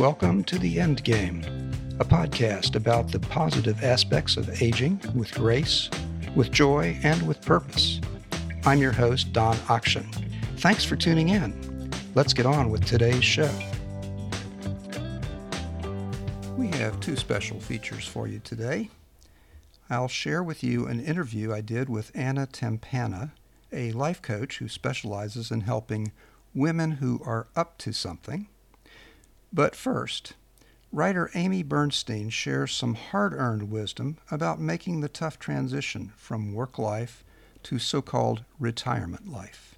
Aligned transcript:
Welcome 0.00 0.44
to 0.44 0.58
The 0.58 0.80
End 0.80 1.04
Game, 1.04 1.44
a 2.00 2.06
podcast 2.06 2.74
about 2.74 3.12
the 3.12 3.20
positive 3.20 3.84
aspects 3.84 4.38
of 4.38 4.62
aging 4.62 4.98
with 5.14 5.30
grace, 5.34 5.90
with 6.34 6.50
joy, 6.50 6.98
and 7.02 7.20
with 7.28 7.42
purpose. 7.42 8.00
I'm 8.64 8.78
your 8.78 8.92
host, 8.92 9.34
Don 9.34 9.56
Akchin. 9.66 10.06
Thanks 10.56 10.86
for 10.86 10.96
tuning 10.96 11.28
in. 11.28 11.90
Let's 12.14 12.32
get 12.32 12.46
on 12.46 12.70
with 12.70 12.86
today's 12.86 13.22
show. 13.22 13.50
We 16.56 16.68
have 16.68 16.98
two 17.00 17.16
special 17.16 17.60
features 17.60 18.06
for 18.06 18.26
you 18.26 18.38
today. 18.38 18.88
I'll 19.90 20.08
share 20.08 20.42
with 20.42 20.64
you 20.64 20.86
an 20.86 21.00
interview 21.00 21.52
I 21.52 21.60
did 21.60 21.90
with 21.90 22.10
Ana 22.14 22.46
Tampanna, 22.46 23.32
a 23.70 23.92
life 23.92 24.22
coach 24.22 24.60
who 24.60 24.68
specializes 24.68 25.50
in 25.50 25.60
helping 25.60 26.12
women 26.54 26.92
who 26.92 27.20
are 27.22 27.48
up 27.54 27.76
to 27.80 27.92
something 27.92 28.48
but 29.52 29.74
first, 29.74 30.34
writer 30.92 31.30
Amy 31.34 31.62
Bernstein 31.62 32.30
shares 32.30 32.72
some 32.72 32.94
hard 32.94 33.32
earned 33.32 33.70
wisdom 33.70 34.18
about 34.30 34.60
making 34.60 35.00
the 35.00 35.08
tough 35.08 35.38
transition 35.38 36.12
from 36.16 36.54
work 36.54 36.78
life 36.78 37.24
to 37.64 37.78
so 37.78 38.00
called 38.00 38.44
retirement 38.58 39.28
life. 39.28 39.76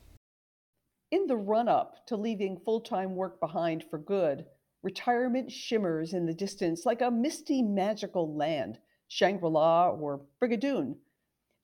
In 1.10 1.26
the 1.26 1.36
run 1.36 1.68
up 1.68 2.06
to 2.06 2.16
leaving 2.16 2.58
full 2.58 2.80
time 2.80 3.14
work 3.14 3.40
behind 3.40 3.84
for 3.90 3.98
good, 3.98 4.46
retirement 4.82 5.50
shimmers 5.50 6.12
in 6.12 6.26
the 6.26 6.34
distance 6.34 6.86
like 6.86 7.02
a 7.02 7.10
misty 7.10 7.62
magical 7.62 8.34
land, 8.34 8.78
Shangri 9.08 9.50
La 9.50 9.90
or 9.90 10.22
Brigadoon. 10.40 10.96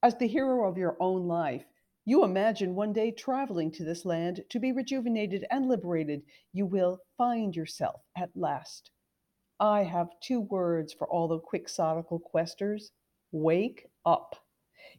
As 0.03 0.17
the 0.17 0.29
hero 0.29 0.69
of 0.69 0.79
your 0.79 0.97
own 1.01 1.27
life, 1.27 1.65
you 2.09 2.25
imagine 2.25 2.75
one 2.75 2.95
day 2.95 3.11
traveling 3.11 3.71
to 3.71 3.85
this 3.85 4.07
land 4.07 4.43
to 4.49 4.59
be 4.59 4.73
rejuvenated 4.73 5.45
and 5.51 5.69
liberated. 5.69 6.23
You 6.55 6.65
will 6.65 7.01
find 7.19 7.55
yourself 7.55 8.01
at 8.17 8.31
last. 8.35 8.91
I 9.61 9.83
have 9.83 10.19
two 10.23 10.41
words 10.41 10.95
for 10.95 11.07
all 11.07 11.29
the 11.29 11.39
quixotical 11.39 12.19
questers 12.23 12.93
wake 13.31 13.89
up. 14.07 14.37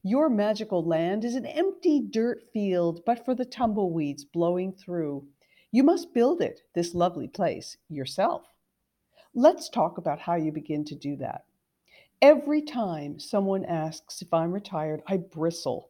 Your 0.04 0.30
magical 0.30 0.86
land 0.86 1.26
is 1.26 1.34
an 1.34 1.48
empty 1.48 2.00
dirt 2.00 2.44
field, 2.54 3.02
but 3.08 3.26
for 3.26 3.34
the 3.34 3.44
tumbleweeds 3.44 4.24
blowing 4.26 4.72
through. 4.72 5.26
You 5.72 5.82
must 5.82 6.14
build 6.14 6.44
it, 6.44 6.62
this 6.76 6.94
lovely 6.94 7.28
place, 7.28 7.76
yourself. 7.90 8.44
Let's 9.34 9.68
talk 9.68 9.98
about 9.98 10.20
how 10.20 10.36
you 10.36 10.52
begin 10.52 10.86
to 10.86 10.96
do 10.96 11.16
that. 11.16 11.46
Every 12.22 12.62
time 12.62 13.18
someone 13.20 13.66
asks 13.66 14.22
if 14.22 14.32
I'm 14.32 14.52
retired, 14.52 15.02
I 15.08 15.18
bristle. 15.18 15.89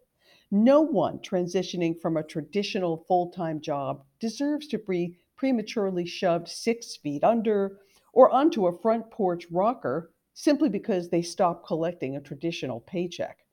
No 0.52 0.82
one 0.82 1.20
transitioning 1.20 2.00
from 2.00 2.18
a 2.18 2.24
traditional 2.24 2.98
full 2.98 3.30
time 3.30 3.62
job 3.62 4.04
deserves 4.20 4.68
to 4.70 4.80
be 4.80 5.20
prematurely 5.36 6.06
shoved 6.06 6.48
six 6.48 6.96
feet 6.96 7.24
under 7.24 7.80
or 8.14 8.32
onto 8.32 8.66
a 8.66 8.78
front 8.78 9.12
porch 9.12 9.46
rocker 9.52 10.12
simply 10.34 10.68
because 10.68 11.10
they 11.10 11.22
stopped 11.22 11.68
collecting 11.68 12.16
a 12.16 12.22
traditional 12.22 12.80
paycheck. 12.80 13.46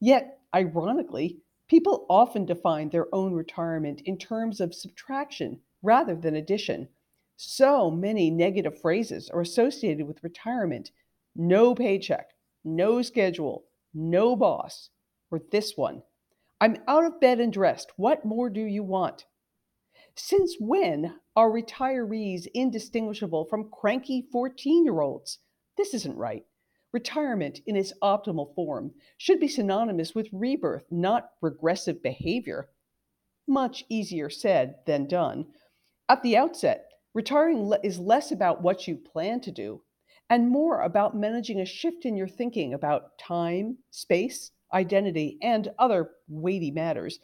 Yet, 0.00 0.40
ironically, 0.52 1.38
people 1.68 2.04
often 2.10 2.46
define 2.46 2.88
their 2.90 3.06
own 3.14 3.32
retirement 3.32 4.00
in 4.04 4.18
terms 4.18 4.60
of 4.60 4.74
subtraction 4.74 5.60
rather 5.82 6.16
than 6.16 6.34
addition. 6.34 6.88
So 7.36 7.92
many 7.92 8.28
negative 8.28 8.80
phrases 8.80 9.30
are 9.30 9.40
associated 9.40 10.06
with 10.08 10.24
retirement 10.24 10.90
no 11.36 11.76
paycheck, 11.76 12.30
no 12.64 13.02
schedule, 13.02 13.66
no 13.94 14.34
boss, 14.34 14.90
or 15.30 15.40
this 15.52 15.76
one 15.76 16.02
I'm 16.62 16.76
out 16.86 17.04
of 17.04 17.20
bed 17.20 17.40
and 17.40 17.50
dressed. 17.50 17.92
What 17.96 18.24
more 18.24 18.50
do 18.50 18.60
you 18.60 18.82
want? 18.82 19.24
Since 20.14 20.56
when 20.60 21.18
are 21.34 21.50
retirees 21.50 22.46
indistinguishable 22.52 23.46
from 23.46 23.70
cranky 23.70 24.28
14 24.30 24.84
year 24.84 25.00
olds? 25.00 25.38
This 25.78 25.94
isn't 25.94 26.18
right. 26.18 26.44
Retirement 26.92 27.60
in 27.66 27.76
its 27.76 27.94
optimal 28.02 28.54
form 28.54 28.92
should 29.16 29.40
be 29.40 29.48
synonymous 29.48 30.14
with 30.14 30.28
rebirth, 30.32 30.84
not 30.90 31.30
regressive 31.40 32.02
behavior. 32.02 32.68
Much 33.46 33.84
easier 33.88 34.28
said 34.28 34.74
than 34.86 35.06
done. 35.06 35.46
At 36.10 36.22
the 36.22 36.36
outset, 36.36 36.90
retiring 37.14 37.72
is 37.82 37.98
less 37.98 38.30
about 38.32 38.60
what 38.60 38.86
you 38.86 38.96
plan 38.96 39.40
to 39.42 39.50
do 39.50 39.82
and 40.28 40.50
more 40.50 40.82
about 40.82 41.16
managing 41.16 41.60
a 41.60 41.64
shift 41.64 42.04
in 42.04 42.16
your 42.16 42.28
thinking 42.28 42.74
about 42.74 43.16
time, 43.18 43.78
space, 43.90 44.50
identity, 44.72 45.38
and 45.42 45.68
other 45.78 46.10
weighty 46.28 46.70
matters, 46.70 47.20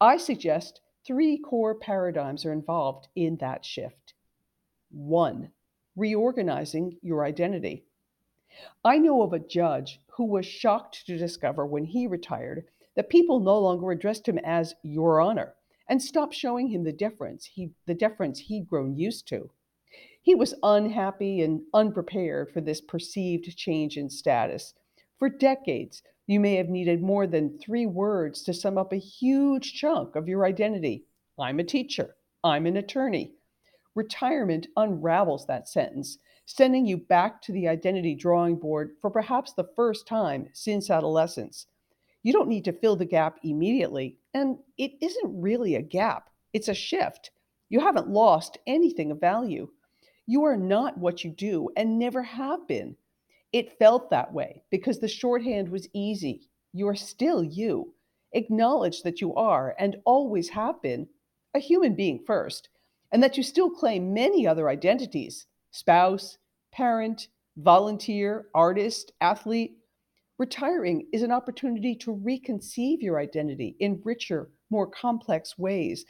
I 0.00 0.16
suggest 0.16 0.80
three 1.06 1.38
core 1.38 1.74
paradigms 1.74 2.44
are 2.44 2.52
involved 2.52 3.08
in 3.14 3.36
that 3.36 3.64
shift. 3.64 4.14
One, 4.90 5.50
reorganizing 5.96 6.98
your 7.02 7.24
identity. 7.24 7.84
I 8.84 8.98
know 8.98 9.22
of 9.22 9.32
a 9.32 9.38
judge 9.38 10.00
who 10.16 10.24
was 10.24 10.44
shocked 10.44 11.06
to 11.06 11.16
discover 11.16 11.66
when 11.66 11.84
he 11.84 12.06
retired 12.06 12.64
that 12.94 13.08
people 13.08 13.40
no 13.40 13.58
longer 13.58 13.90
addressed 13.90 14.28
him 14.28 14.38
as 14.38 14.74
Your 14.82 15.20
Honor 15.20 15.54
and 15.88 16.02
stopped 16.02 16.34
showing 16.34 16.68
him 16.68 16.84
the 16.84 16.92
deference 16.92 17.46
he 17.46 17.70
the 17.86 17.94
deference 17.94 18.38
he'd 18.40 18.68
grown 18.68 18.96
used 18.96 19.26
to. 19.28 19.50
He 20.20 20.34
was 20.34 20.54
unhappy 20.62 21.40
and 21.42 21.62
unprepared 21.74 22.50
for 22.50 22.60
this 22.60 22.80
perceived 22.80 23.56
change 23.56 23.96
in 23.96 24.08
status. 24.08 24.74
For 25.18 25.28
decades, 25.28 26.02
you 26.26 26.38
may 26.38 26.54
have 26.56 26.68
needed 26.68 27.02
more 27.02 27.26
than 27.26 27.58
three 27.58 27.86
words 27.86 28.42
to 28.42 28.54
sum 28.54 28.78
up 28.78 28.92
a 28.92 28.96
huge 28.96 29.74
chunk 29.74 30.14
of 30.14 30.28
your 30.28 30.44
identity. 30.44 31.04
I'm 31.38 31.58
a 31.58 31.64
teacher. 31.64 32.14
I'm 32.44 32.66
an 32.66 32.76
attorney. 32.76 33.32
Retirement 33.94 34.68
unravels 34.76 35.46
that 35.46 35.68
sentence, 35.68 36.18
sending 36.46 36.86
you 36.86 36.96
back 36.96 37.42
to 37.42 37.52
the 37.52 37.68
identity 37.68 38.14
drawing 38.14 38.56
board 38.56 38.92
for 39.00 39.10
perhaps 39.10 39.52
the 39.52 39.68
first 39.76 40.06
time 40.06 40.48
since 40.52 40.90
adolescence. 40.90 41.66
You 42.22 42.32
don't 42.32 42.48
need 42.48 42.64
to 42.66 42.72
fill 42.72 42.96
the 42.96 43.04
gap 43.04 43.38
immediately, 43.42 44.16
and 44.32 44.58
it 44.78 44.92
isn't 45.00 45.40
really 45.42 45.74
a 45.74 45.82
gap, 45.82 46.30
it's 46.52 46.68
a 46.68 46.74
shift. 46.74 47.32
You 47.68 47.80
haven't 47.80 48.08
lost 48.08 48.58
anything 48.66 49.10
of 49.10 49.20
value. 49.20 49.68
You 50.26 50.44
are 50.44 50.56
not 50.56 50.98
what 50.98 51.24
you 51.24 51.30
do 51.30 51.68
and 51.76 51.98
never 51.98 52.22
have 52.22 52.66
been. 52.68 52.96
It 53.52 53.78
felt 53.78 54.08
that 54.10 54.32
way 54.32 54.62
because 54.70 54.98
the 54.98 55.08
shorthand 55.08 55.68
was 55.68 55.88
easy. 55.92 56.48
You 56.72 56.88
are 56.88 56.94
still 56.94 57.44
you. 57.44 57.94
Acknowledge 58.32 59.02
that 59.02 59.20
you 59.20 59.34
are 59.34 59.74
and 59.78 59.96
always 60.06 60.48
have 60.50 60.80
been 60.80 61.06
a 61.54 61.58
human 61.58 61.94
being 61.94 62.24
first, 62.26 62.70
and 63.12 63.22
that 63.22 63.36
you 63.36 63.42
still 63.42 63.68
claim 63.68 64.14
many 64.14 64.46
other 64.46 64.70
identities 64.70 65.46
spouse, 65.70 66.38
parent, 66.72 67.28
volunteer, 67.58 68.46
artist, 68.54 69.12
athlete. 69.20 69.76
Retiring 70.38 71.06
is 71.12 71.22
an 71.22 71.30
opportunity 71.30 71.94
to 71.96 72.14
reconceive 72.14 73.02
your 73.02 73.18
identity 73.18 73.76
in 73.80 74.00
richer, 74.02 74.50
more 74.70 74.86
complex 74.86 75.58
ways. 75.58 76.06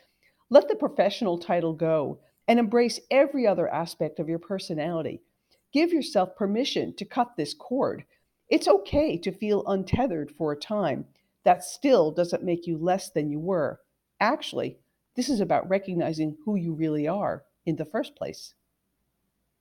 Let 0.49 0.69
the 0.69 0.77
professional 0.77 1.39
title 1.39 1.73
go 1.73 2.21
and 2.47 2.61
embrace 2.61 3.01
every 3.11 3.47
other 3.47 3.69
aspect 3.69 4.21
of 4.21 4.29
your 4.29 4.39
personality 4.39 5.23
Give 5.73 5.93
yourself 5.93 6.37
permission 6.37 6.95
to 6.97 7.05
cut 7.05 7.37
this 7.37 7.55
cord. 7.55 8.05
It's 8.49 8.69
okay 8.69 9.17
to 9.19 9.33
feel 9.33 9.65
untethered 9.67 10.31
for 10.31 10.53
a 10.53 10.57
time. 10.57 11.07
That 11.45 11.65
still 11.65 12.11
doesn't 12.11 12.45
make 12.45 12.67
you 12.67 12.77
less 12.77 13.11
than 13.11 13.31
you 13.31 13.41
were. 13.41 13.81
Actually, 14.21 14.79
this 15.17 15.29
is 15.29 15.41
about 15.41 15.69
recognizing 15.69 16.37
who 16.45 16.57
you 16.57 16.75
really 16.75 17.09
are 17.09 17.45
in 17.65 17.77
the 17.77 17.85
first 17.85 18.15
place. 18.15 18.55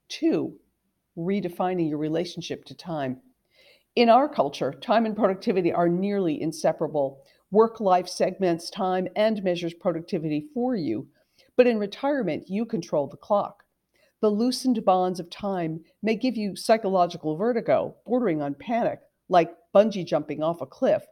Two, 0.10 0.60
redefining 1.18 1.90
your 1.90 1.98
relationship 1.98 2.66
to 2.66 2.76
time. 2.76 3.22
In 3.96 4.10
our 4.10 4.28
culture, 4.28 4.74
time 4.74 5.06
and 5.06 5.16
productivity 5.16 5.72
are 5.72 5.90
nearly 5.90 6.42
inseparable. 6.42 7.22
Work 7.52 7.80
life 7.80 8.08
segments 8.08 8.70
time 8.70 9.08
and 9.16 9.44
measures 9.44 9.74
productivity 9.74 10.48
for 10.54 10.76
you. 10.76 11.08
But 11.58 11.68
in 11.68 11.80
retirement, 11.80 12.50
you 12.50 12.66
control 12.66 13.08
the 13.08 13.18
clock. 13.18 13.64
The 14.22 14.30
loosened 14.30 14.86
bonds 14.86 15.20
of 15.20 15.32
time 15.32 15.84
may 16.04 16.16
give 16.16 16.38
you 16.38 16.56
psychological 16.56 17.36
vertigo, 17.36 17.96
bordering 18.06 18.40
on 18.40 18.54
panic, 18.54 19.00
like 19.30 19.58
bungee 19.74 20.06
jumping 20.06 20.44
off 20.44 20.62
a 20.62 20.68
cliff. 20.68 21.04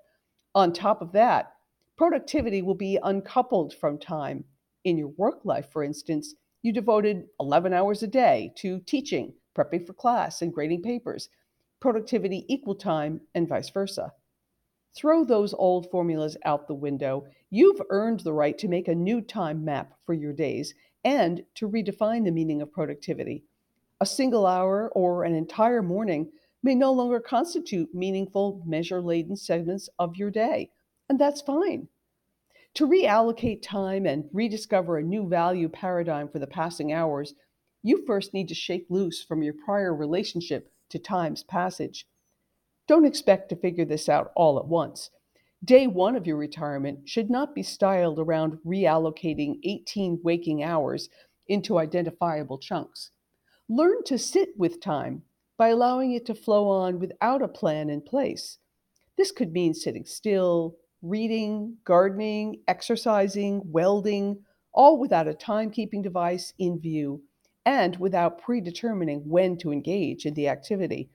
On 0.53 0.71
top 0.71 1.01
of 1.01 1.11
that, 1.13 1.53
productivity 1.97 2.61
will 2.61 2.75
be 2.75 2.99
uncoupled 3.01 3.73
from 3.73 3.97
time. 3.97 4.45
In 4.83 4.95
your 4.95 5.07
work 5.17 5.39
life, 5.43 5.71
for 5.71 5.83
instance, 5.83 6.35
you 6.61 6.71
devoted 6.71 7.25
11 7.39 7.73
hours 7.73 8.03
a 8.03 8.07
day 8.07 8.53
to 8.57 8.79
teaching, 8.81 9.33
prepping 9.57 9.87
for 9.87 9.93
class, 9.93 10.43
and 10.43 10.53
grading 10.53 10.83
papers. 10.83 11.29
Productivity 11.79 12.45
equal 12.47 12.75
time, 12.75 13.21
and 13.33 13.47
vice 13.47 13.71
versa. 13.71 14.13
Throw 14.95 15.23
those 15.23 15.55
old 15.55 15.89
formulas 15.89 16.37
out 16.45 16.67
the 16.67 16.75
window. 16.75 17.25
You've 17.49 17.81
earned 17.89 18.19
the 18.19 18.33
right 18.33 18.57
to 18.59 18.67
make 18.67 18.87
a 18.87 18.93
new 18.93 19.21
time 19.21 19.65
map 19.65 19.93
for 20.05 20.13
your 20.13 20.33
days 20.33 20.75
and 21.03 21.43
to 21.55 21.69
redefine 21.69 22.25
the 22.25 22.31
meaning 22.31 22.61
of 22.61 22.71
productivity. 22.71 23.43
A 24.01 24.05
single 24.05 24.45
hour 24.45 24.89
or 24.95 25.23
an 25.23 25.35
entire 25.35 25.81
morning 25.81 26.31
may 26.61 26.75
no 26.75 26.91
longer 26.91 27.19
constitute 27.19 27.93
meaningful, 27.93 28.61
measure 28.65 29.01
laden 29.01 29.35
segments 29.35 29.89
of 29.97 30.17
your 30.17 30.29
day, 30.29 30.71
and 31.07 31.19
that's 31.19 31.41
fine. 31.41 31.87
To 32.75 32.87
reallocate 32.87 33.61
time 33.61 34.05
and 34.05 34.29
rediscover 34.31 34.97
a 34.97 35.03
new 35.03 35.27
value 35.27 35.69
paradigm 35.69 36.29
for 36.29 36.39
the 36.39 36.47
passing 36.47 36.93
hours, 36.93 37.33
You 37.81 38.05
first 38.05 38.33
need 38.33 38.47
to 38.49 38.55
shake 38.55 38.87
loose 38.89 39.23
from 39.23 39.41
your 39.41 39.53
prior 39.53 39.95
relationship 39.95 40.71
to 40.89 40.99
time's 40.99 41.43
passage. 41.43 42.07
Don't 42.87 43.05
expect 43.05 43.49
to 43.49 43.55
figure 43.55 43.85
this 43.85 44.09
out 44.09 44.31
all 44.35 44.59
at 44.59 44.67
once. 44.67 45.11
Day 45.63 45.87
one 45.87 46.15
of 46.15 46.25
your 46.25 46.37
retirement 46.37 47.09
should 47.09 47.29
not 47.29 47.53
be 47.53 47.63
styled 47.63 48.17
around 48.17 48.59
reallocating 48.65 49.59
18 49.63 50.21
waking 50.23 50.63
hours 50.63 51.09
into 51.47 51.77
identifiable 51.77 52.57
chunks. 52.57 53.11
Learn 53.67 54.03
to 54.05 54.17
sit 54.17 54.57
with 54.57 54.81
time 54.81 55.23
by 55.57 55.67
allowing 55.67 56.13
it 56.13 56.25
to 56.27 56.33
flow 56.33 56.69
on 56.69 56.97
without 56.97 57.41
a 57.41 57.47
plan 57.47 57.89
in 57.89 58.01
place. 58.01 58.57
This 59.17 59.33
could 59.33 59.51
mean 59.51 59.73
sitting 59.73 60.05
still, 60.05 60.77
reading, 61.01 61.77
gardening, 61.83 62.61
exercising, 62.69 63.61
welding, 63.65 64.41
all 64.71 64.97
without 64.97 65.27
a 65.27 65.33
timekeeping 65.33 66.01
device 66.01 66.53
in 66.57 66.79
view 66.79 67.21
and 67.65 67.97
without 67.97 68.41
predetermining 68.41 69.27
when 69.27 69.57
to 69.57 69.73
engage 69.73 70.25
in 70.25 70.33
the 70.35 70.47
activity. 70.47 71.09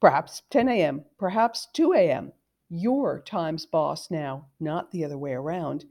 Perhaps 0.00 0.42
10 0.50 0.68
a.m., 0.68 1.04
perhaps 1.18 1.66
2 1.74 1.94
a.m. 1.94 2.32
You're 2.70 3.22
time's 3.24 3.64
boss 3.64 4.10
now, 4.10 4.46
not 4.60 4.90
the 4.90 5.04
other 5.04 5.16
way 5.16 5.32
around. 5.32 5.86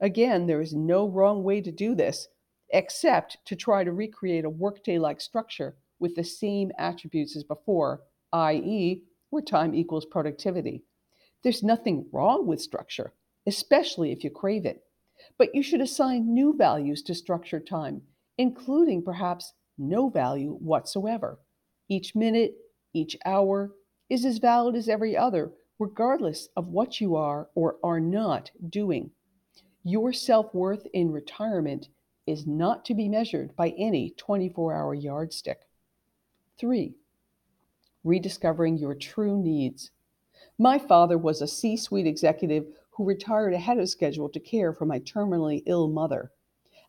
Again, 0.00 0.46
there 0.46 0.62
is 0.62 0.72
no 0.72 1.06
wrong 1.06 1.44
way 1.44 1.60
to 1.60 1.70
do 1.70 1.94
this, 1.94 2.28
except 2.70 3.38
to 3.44 3.54
try 3.54 3.84
to 3.84 3.92
recreate 3.92 4.44
a 4.46 4.50
workday 4.50 4.98
like 4.98 5.20
structure 5.20 5.76
with 5.98 6.14
the 6.14 6.24
same 6.24 6.72
attributes 6.78 7.36
as 7.36 7.44
before, 7.44 8.02
i.e., 8.32 9.02
where 9.30 9.42
time 9.42 9.74
equals 9.74 10.06
productivity. 10.06 10.82
There's 11.42 11.62
nothing 11.62 12.06
wrong 12.10 12.46
with 12.46 12.60
structure, 12.62 13.12
especially 13.46 14.10
if 14.10 14.24
you 14.24 14.30
crave 14.30 14.64
it. 14.64 14.82
But 15.36 15.54
you 15.54 15.62
should 15.62 15.80
assign 15.80 16.32
new 16.32 16.56
values 16.56 17.02
to 17.02 17.14
structured 17.14 17.66
time, 17.66 18.00
including 18.38 19.02
perhaps 19.02 19.52
no 19.76 20.08
value 20.08 20.54
whatsoever. 20.54 21.38
Each 21.88 22.14
minute, 22.14 22.54
each 22.94 23.16
hour 23.26 23.72
is 24.08 24.24
as 24.24 24.38
valid 24.38 24.74
as 24.74 24.88
every 24.88 25.16
other, 25.16 25.52
regardless 25.78 26.48
of 26.56 26.68
what 26.68 27.00
you 27.00 27.16
are 27.16 27.48
or 27.54 27.76
are 27.82 28.00
not 28.00 28.50
doing. 28.68 29.10
Your 29.82 30.12
self 30.12 30.54
worth 30.54 30.86
in 30.92 31.12
retirement 31.12 31.88
is 32.26 32.46
not 32.46 32.84
to 32.86 32.94
be 32.94 33.08
measured 33.08 33.54
by 33.56 33.70
any 33.70 34.14
24 34.16 34.74
hour 34.74 34.94
yardstick. 34.94 35.60
Three, 36.58 36.94
rediscovering 38.02 38.78
your 38.78 38.94
true 38.94 39.42
needs. 39.42 39.90
My 40.58 40.78
father 40.78 41.18
was 41.18 41.42
a 41.42 41.48
C 41.48 41.76
suite 41.76 42.06
executive 42.06 42.66
who 42.90 43.04
retired 43.04 43.52
ahead 43.52 43.78
of 43.78 43.88
schedule 43.88 44.28
to 44.28 44.40
care 44.40 44.72
for 44.72 44.86
my 44.86 45.00
terminally 45.00 45.62
ill 45.66 45.88
mother. 45.88 46.30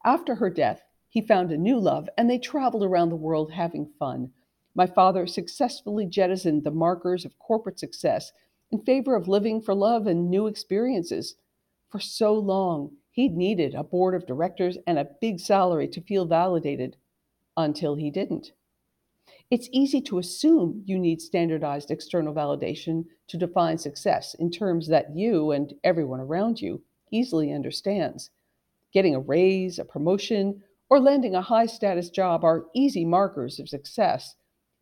After 0.04 0.36
her 0.36 0.50
death, 0.50 0.84
he 1.10 1.22
found 1.22 1.52
a 1.52 1.58
new 1.58 1.80
love 1.80 2.08
and 2.18 2.30
they 2.30 2.38
traveled 2.38 2.84
around 2.84 3.10
the 3.10 3.16
world 3.16 3.52
having 3.52 3.88
fun. 3.98 4.32
My 4.76 4.86
father 4.86 5.26
successfully 5.26 6.06
jettisoned 6.06 6.64
the 6.64 6.72
markers 6.72 7.26
of 7.26 7.40
corporate 7.40 7.80
success 7.80 8.32
in 8.72 8.82
favor 8.82 9.16
of 9.16 9.28
living 9.28 9.62
for 9.62 9.74
love 9.74 10.08
and 10.08 10.30
new 10.30 10.48
experiences. 10.48 11.36
For 11.90 12.00
so 12.00 12.34
long, 12.34 12.92
he'd 13.12 13.36
needed 13.36 13.74
a 13.74 13.84
board 13.84 14.16
of 14.16 14.26
directors 14.26 14.78
and 14.86 15.00
a 15.00 15.10
big 15.22 15.40
salary 15.40 15.88
to 15.90 16.02
feel 16.02 16.26
validated 16.26 16.98
until 17.56 17.96
he 17.96 18.12
didn't. 18.12 18.52
It's 19.52 19.70
easy 19.72 20.02
to 20.02 20.18
assume 20.18 20.84
you 20.86 20.98
need 20.98 21.22
standardized 21.22 21.92
external 21.92 22.34
validation 22.34 23.06
to 23.28 23.38
define 23.38 23.78
success 23.78 24.34
in 24.36 24.50
terms 24.50 24.88
that 24.88 25.16
you 25.16 25.52
and 25.52 25.74
everyone 25.84 26.20
around 26.20 26.60
you 26.60 26.82
easily 27.12 27.52
understands. 27.52 28.32
Getting 28.92 29.16
a 29.16 29.20
raise, 29.20 29.78
a 29.78 29.86
promotion, 29.86 30.64
or 30.90 31.00
landing 31.00 31.36
a 31.36 31.42
high 31.42 31.66
status 31.66 32.10
job 32.10 32.44
are 32.44 32.66
easy 32.74 33.06
markers 33.06 33.60
of 33.60 33.70
success. 33.70 34.36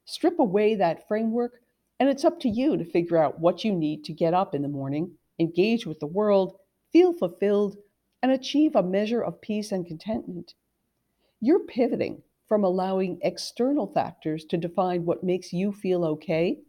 Strip 0.06 0.40
away 0.40 0.76
that 0.76 1.08
framework, 1.08 1.63
and 2.04 2.10
it's 2.10 2.26
up 2.26 2.38
to 2.38 2.50
you 2.50 2.76
to 2.76 2.84
figure 2.84 3.16
out 3.16 3.40
what 3.40 3.64
you 3.64 3.72
need 3.72 4.04
to 4.04 4.12
get 4.12 4.34
up 4.34 4.54
in 4.54 4.62
the 4.62 4.68
morning, 4.68 5.14
engage 5.40 5.86
with 5.86 6.02
the 6.02 6.06
world, 6.06 6.58
feel 6.92 7.14
fulfilled, 7.14 7.78
and 8.22 8.30
achieve 8.30 8.76
a 8.76 8.84
measure 8.84 9.24
of 9.24 9.40
peace 9.40 9.72
and 9.72 9.88
contentment. 9.88 10.54
You're 11.40 11.64
pivoting 11.64 12.22
from 12.46 12.66
allowing 12.66 13.20
external 13.22 13.88
factors 13.88 14.44
to 14.50 14.58
define 14.58 15.06
what 15.06 15.24
makes 15.24 15.54
you 15.54 15.72
feel 15.72 16.04
okay 16.04 16.60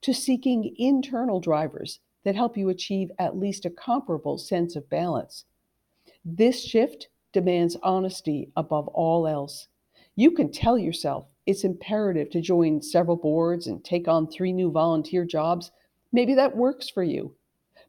to 0.00 0.14
seeking 0.14 0.74
internal 0.78 1.38
drivers 1.38 2.00
that 2.24 2.34
help 2.34 2.56
you 2.56 2.70
achieve 2.70 3.10
at 3.18 3.36
least 3.36 3.66
a 3.66 3.70
comparable 3.70 4.38
sense 4.38 4.74
of 4.74 4.88
balance. 4.88 5.44
This 6.24 6.64
shift 6.64 7.08
demands 7.34 7.76
honesty 7.82 8.52
above 8.56 8.88
all 8.88 9.26
else. 9.26 9.68
You 10.16 10.30
can 10.30 10.50
tell 10.50 10.78
yourself 10.78 11.26
it's 11.48 11.64
imperative 11.64 12.30
to 12.30 12.40
join 12.40 12.80
several 12.80 13.16
boards 13.16 13.66
and 13.66 13.84
take 13.84 14.06
on 14.06 14.28
three 14.28 14.52
new 14.52 14.70
volunteer 14.70 15.24
jobs. 15.24 15.72
Maybe 16.12 16.34
that 16.34 16.56
works 16.56 16.88
for 16.88 17.02
you, 17.02 17.34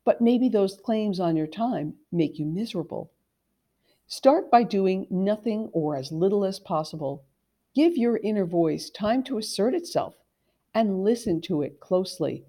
but 0.03 0.21
maybe 0.21 0.49
those 0.49 0.79
claims 0.83 1.19
on 1.19 1.35
your 1.35 1.45
time 1.45 1.93
make 2.11 2.39
you 2.39 2.45
miserable. 2.45 3.11
Start 4.07 4.49
by 4.49 4.63
doing 4.63 5.05
nothing 5.11 5.69
or 5.73 5.95
as 5.95 6.11
little 6.11 6.43
as 6.43 6.59
possible 6.59 7.23
Give 7.75 7.95
your 7.95 8.17
inner 8.17 8.45
voice 8.45 8.89
time 8.89 9.21
to 9.23 9.37
assert 9.37 9.75
itself 9.75 10.15
and 10.73 11.03
listen 11.03 11.39
to 11.41 11.61
it 11.61 11.79
closely. 11.79 12.45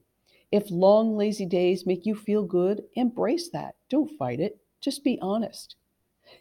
If 0.51 0.71
long, 0.71 1.17
lazy 1.17 1.45
days 1.45 1.87
make 1.87 2.07
you 2.07 2.15
feel 2.15 2.43
good, 2.43 2.85
embrace 2.95 3.51
that. 3.51 3.77
Don't 3.91 4.17
fight 4.17 4.41
it. 4.41 4.59
Just 4.81 5.05
be 5.05 5.19
honest. 5.21 5.77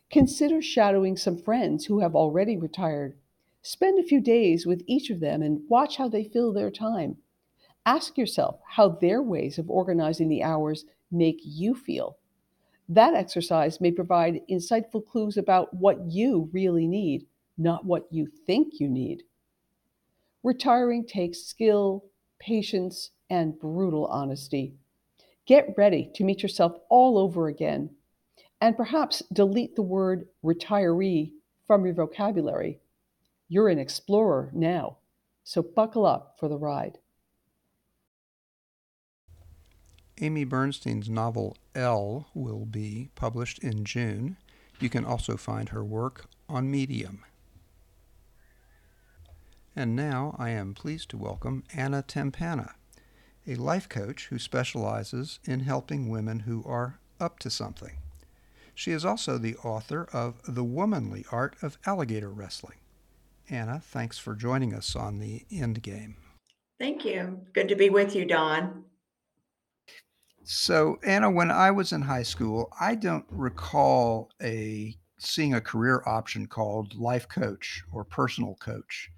Consider 0.09 0.61
shadowing 0.61 1.17
some 1.17 1.37
friends 1.37 1.85
who 1.85 1.99
have 1.99 2.15
already 2.15 2.55
retired. 2.55 3.17
Spend 3.61 3.99
a 3.99 4.07
few 4.07 4.21
days 4.21 4.65
with 4.65 4.83
each 4.87 5.09
of 5.09 5.19
them 5.19 5.41
and 5.41 5.61
watch 5.69 5.97
how 5.97 6.07
they 6.07 6.23
fill 6.23 6.53
their 6.53 6.71
time. 6.71 7.17
Ask 7.85 8.17
yourself 8.17 8.59
how 8.67 8.89
their 8.89 9.21
ways 9.21 9.57
of 9.57 9.69
organizing 9.69 10.29
the 10.29 10.43
hours 10.43 10.85
make 11.11 11.39
you 11.43 11.75
feel. 11.75 12.17
That 12.87 13.13
exercise 13.13 13.81
may 13.81 13.91
provide 13.91 14.41
insightful 14.49 15.05
clues 15.05 15.37
about 15.37 15.73
what 15.73 16.05
you 16.05 16.49
really 16.53 16.87
need 16.87 17.25
not 17.59 17.85
what 17.85 18.07
you 18.09 18.27
think 18.47 18.79
you 18.79 18.89
need. 18.89 19.23
Retiring 20.43 21.05
takes 21.05 21.43
skill, 21.43 22.05
patience, 22.39 23.11
and 23.29 23.59
brutal 23.59 24.05
honesty. 24.05 24.73
Get 25.45 25.73
ready 25.77 26.09
to 26.15 26.23
meet 26.23 26.41
yourself 26.41 26.77
all 26.89 27.17
over 27.17 27.47
again, 27.47 27.89
and 28.61 28.77
perhaps 28.77 29.21
delete 29.33 29.75
the 29.75 29.81
word 29.81 30.27
retiree 30.43 31.33
from 31.67 31.85
your 31.85 31.93
vocabulary. 31.93 32.79
You're 33.51 33.69
an 33.69 33.79
explorer 33.79 34.51
now, 34.53 34.97
so 35.43 35.63
buckle 35.63 36.05
up 36.05 36.35
for 36.39 36.47
the 36.47 36.57
ride. 36.57 36.99
Amy 40.21 40.43
Bernstein's 40.43 41.09
novel 41.09 41.57
Elle 41.73 42.27
will 42.35 42.65
be 42.65 43.09
published 43.15 43.57
in 43.59 43.85
June. 43.85 44.37
You 44.79 44.89
can 44.89 45.03
also 45.03 45.35
find 45.35 45.69
her 45.69 45.83
work 45.83 46.27
on 46.47 46.69
Medium. 46.69 47.25
And 49.75 49.95
now 49.95 50.35
I 50.37 50.51
am 50.51 50.75
pleased 50.75 51.09
to 51.09 51.17
welcome 51.17 51.63
Ana 51.73 52.03
Tampanna, 52.03 52.73
a 53.47 53.55
life 53.55 53.89
coach 53.89 54.27
who 54.27 54.37
specializes 54.37 55.39
in 55.45 55.61
helping 55.61 56.09
women 56.09 56.41
who 56.41 56.63
are 56.67 56.99
up 57.19 57.39
to 57.39 57.49
something. 57.49 57.97
She 58.75 58.91
is 58.91 59.03
also 59.03 59.39
the 59.39 59.55
author 59.57 60.07
of 60.13 60.35
The 60.47 60.63
Womanly 60.63 61.25
Art 61.31 61.55
of 61.63 61.79
Alligator 61.87 62.29
Wrestling. 62.29 62.77
Ana, 63.49 63.81
thanks 63.83 64.17
for 64.17 64.35
joining 64.35 64.73
us 64.73 64.95
on 64.95 65.19
the 65.19 65.45
End 65.51 65.81
Game. 65.81 66.17
Thank 66.79 67.03
you. 67.03 67.41
Good 67.53 67.67
to 67.69 67.75
be 67.75 67.89
with 67.89 68.15
you, 68.15 68.25
Don. 68.25 68.83
So, 70.43 70.97
Ana, 71.05 71.29
when 71.29 71.51
I 71.51 71.71
was 71.71 71.91
in 71.91 72.01
high 72.01 72.23
school, 72.23 72.71
I 72.79 72.95
don't 72.95 73.25
recall 73.29 74.29
a 74.41 74.95
seeing 75.19 75.53
a 75.53 75.61
career 75.61 76.01
option 76.05 76.47
called 76.47 76.95
life 76.95 77.27
coach 77.27 77.83
or 77.91 78.05
personal 78.05 78.55
coach 78.55 79.11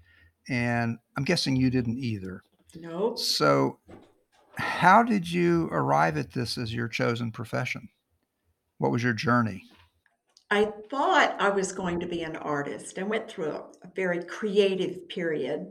and 0.48 0.98
I'm 1.16 1.24
guessing 1.24 1.56
you 1.56 1.70
didn't 1.70 1.98
either. 1.98 2.42
Nope. 2.74 3.18
So, 3.18 3.78
how 4.56 5.02
did 5.02 5.30
you 5.30 5.68
arrive 5.70 6.16
at 6.16 6.32
this 6.32 6.58
as 6.58 6.74
your 6.74 6.88
chosen 6.88 7.30
profession? 7.30 7.88
What 8.78 8.90
was 8.90 9.02
your 9.02 9.12
journey? 9.12 9.64
I 10.52 10.70
thought 10.90 11.34
I 11.40 11.48
was 11.48 11.72
going 11.72 11.98
to 12.00 12.06
be 12.06 12.24
an 12.24 12.36
artist. 12.36 12.98
I 12.98 13.04
went 13.04 13.26
through 13.26 13.52
a, 13.52 13.64
a 13.84 13.90
very 13.96 14.22
creative 14.22 15.08
period 15.08 15.66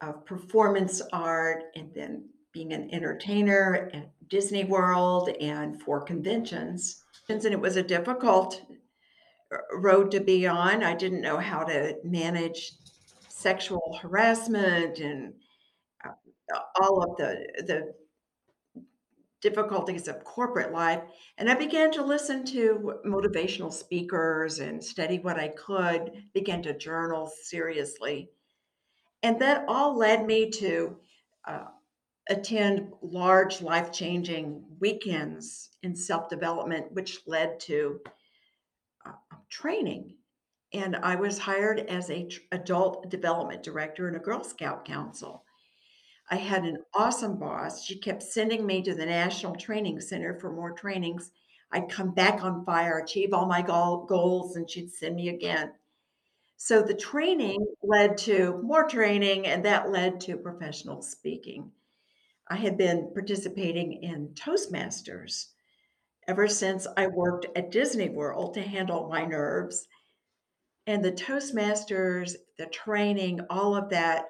of 0.00 0.26
performance 0.26 1.00
art 1.12 1.62
and 1.76 1.94
then 1.94 2.28
being 2.52 2.72
an 2.72 2.92
entertainer 2.92 3.88
at 3.94 4.10
Disney 4.28 4.64
World 4.64 5.28
and 5.40 5.80
for 5.80 6.00
conventions. 6.00 7.04
And 7.28 7.44
it 7.44 7.60
was 7.60 7.76
a 7.76 7.84
difficult 7.84 8.60
uh, 9.54 9.58
road 9.78 10.10
to 10.10 10.18
be 10.18 10.44
on. 10.48 10.82
I 10.82 10.96
didn't 10.96 11.20
know 11.20 11.38
how 11.38 11.62
to 11.62 11.94
manage 12.02 12.72
sexual 13.28 13.96
harassment 14.02 14.98
and 14.98 15.34
uh, 16.04 16.58
all 16.80 17.04
of 17.04 17.16
the 17.16 17.46
the 17.64 17.94
difficulties 19.42 20.08
of 20.08 20.24
corporate 20.24 20.72
life 20.72 21.02
and 21.38 21.50
i 21.50 21.54
began 21.54 21.90
to 21.92 22.02
listen 22.04 22.44
to 22.44 22.94
motivational 23.06 23.72
speakers 23.72 24.60
and 24.60 24.82
study 24.84 25.18
what 25.20 25.38
i 25.38 25.48
could 25.48 26.12
began 26.34 26.62
to 26.62 26.76
journal 26.76 27.30
seriously 27.44 28.30
And 29.22 29.40
that 29.42 29.66
all 29.68 29.96
led 29.98 30.26
me 30.26 30.50
to 30.52 30.96
uh, 31.46 31.66
attend 32.30 32.92
large, 33.02 33.62
life 33.62 33.92
changing 33.92 34.64
weekends 34.80 35.70
in 35.82 35.96
self 35.96 36.30
development, 36.30 36.92
which 36.92 37.20
led 37.26 37.60
to 37.62 38.00
uh, 39.06 39.12
training. 39.50 40.16
And 40.72 40.96
I 40.96 41.16
was 41.16 41.38
hired 41.38 41.80
as 41.80 42.10
a 42.10 42.24
tr- 42.28 42.40
adult 42.52 43.10
development 43.10 43.62
director 43.64 44.08
in 44.08 44.16
a 44.16 44.20
Girl 44.20 44.44
Scout 44.44 44.84
council. 44.86 45.44
I 46.30 46.36
had 46.36 46.64
an 46.64 46.78
awesome 46.94 47.38
boss. 47.38 47.84
She 47.84 47.98
kept 47.98 48.22
sending 48.22 48.64
me 48.64 48.82
to 48.82 48.94
the 48.94 49.06
National 49.06 49.56
Training 49.56 50.00
Center 50.00 50.38
for 50.38 50.52
more 50.52 50.70
trainings. 50.70 51.32
I'd 51.72 51.90
come 51.90 52.14
back 52.14 52.44
on 52.44 52.64
fire, 52.64 52.98
achieve 52.98 53.32
all 53.32 53.46
my 53.46 53.62
goal- 53.62 54.06
goals, 54.06 54.54
and 54.54 54.70
she'd 54.70 54.92
send 54.92 55.16
me 55.16 55.28
again. 55.28 55.72
So 56.56 56.82
the 56.82 56.94
training 56.94 57.66
led 57.82 58.16
to 58.18 58.60
more 58.62 58.86
training, 58.86 59.46
and 59.46 59.64
that 59.64 59.90
led 59.90 60.20
to 60.22 60.36
professional 60.36 61.02
speaking. 61.02 61.72
I 62.48 62.56
had 62.56 62.76
been 62.76 63.12
participating 63.12 64.02
in 64.02 64.34
Toastmasters 64.34 65.46
ever 66.28 66.46
since 66.46 66.86
I 66.96 67.08
worked 67.08 67.46
at 67.56 67.70
Disney 67.72 68.08
World 68.08 68.54
to 68.54 68.62
handle 68.62 69.08
my 69.08 69.24
nerves. 69.24 69.88
And 70.86 71.04
the 71.04 71.12
Toastmasters, 71.12 72.36
the 72.58 72.66
training, 72.66 73.40
all 73.50 73.74
of 73.74 73.90
that 73.90 74.29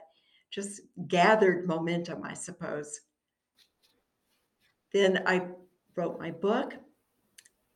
just 0.50 0.80
gathered 1.09 1.66
momentum, 1.66 2.23
I 2.25 2.35
suppose. 2.35 3.00
Then 4.92 5.23
I 5.26 5.47
wrote 5.97 6.19
my 6.19 6.30
book. 6.30 6.75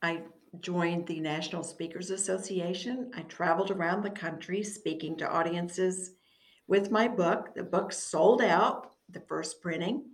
I 0.03 0.23
joined 0.61 1.07
the 1.07 1.21
National 1.21 1.63
Speakers 1.63 2.11
Association. 2.11 3.11
I 3.15 3.23
traveled 3.23 3.71
around 3.71 4.03
the 4.03 4.11
country 4.11 4.63
speaking 4.63 5.17
to 5.19 5.31
audiences 5.31 6.13
with 6.67 6.91
my 6.91 7.09
book. 7.09 7.55
The 7.55 7.63
book 7.63 7.93
sold 7.93 8.43
out, 8.43 8.93
the 9.11 9.21
first 9.21 9.61
printing. 9.61 10.05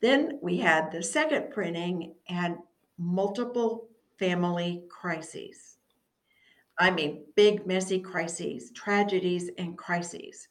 Then 0.00 0.38
we 0.42 0.58
had 0.58 0.92
the 0.92 1.02
second 1.02 1.50
printing 1.50 2.14
and 2.28 2.58
multiple 2.98 3.88
family 4.18 4.84
crises. 4.88 5.76
I 6.78 6.90
mean, 6.92 7.24
big, 7.34 7.66
messy 7.66 7.98
crises, 7.98 8.70
tragedies, 8.70 9.50
and 9.58 9.76
crises. 9.76 10.48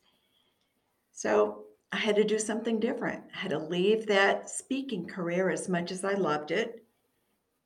So 1.17 1.63
I 1.91 1.97
had 1.97 2.15
to 2.17 2.23
do 2.23 2.37
something 2.37 2.79
different. 2.79 3.23
I 3.33 3.39
had 3.39 3.49
to 3.49 3.57
leave 3.57 4.05
that 4.05 4.51
speaking 4.51 5.07
career 5.07 5.49
as 5.49 5.67
much 5.67 5.91
as 5.91 6.05
I 6.05 6.13
loved 6.13 6.51
it. 6.51 6.83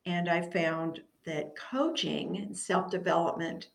And 0.06 0.30
I 0.30 0.42
found 0.42 1.02
that 1.26 1.58
coaching 1.58 2.38
and 2.38 2.58
self 2.58 2.90
development 2.90 3.68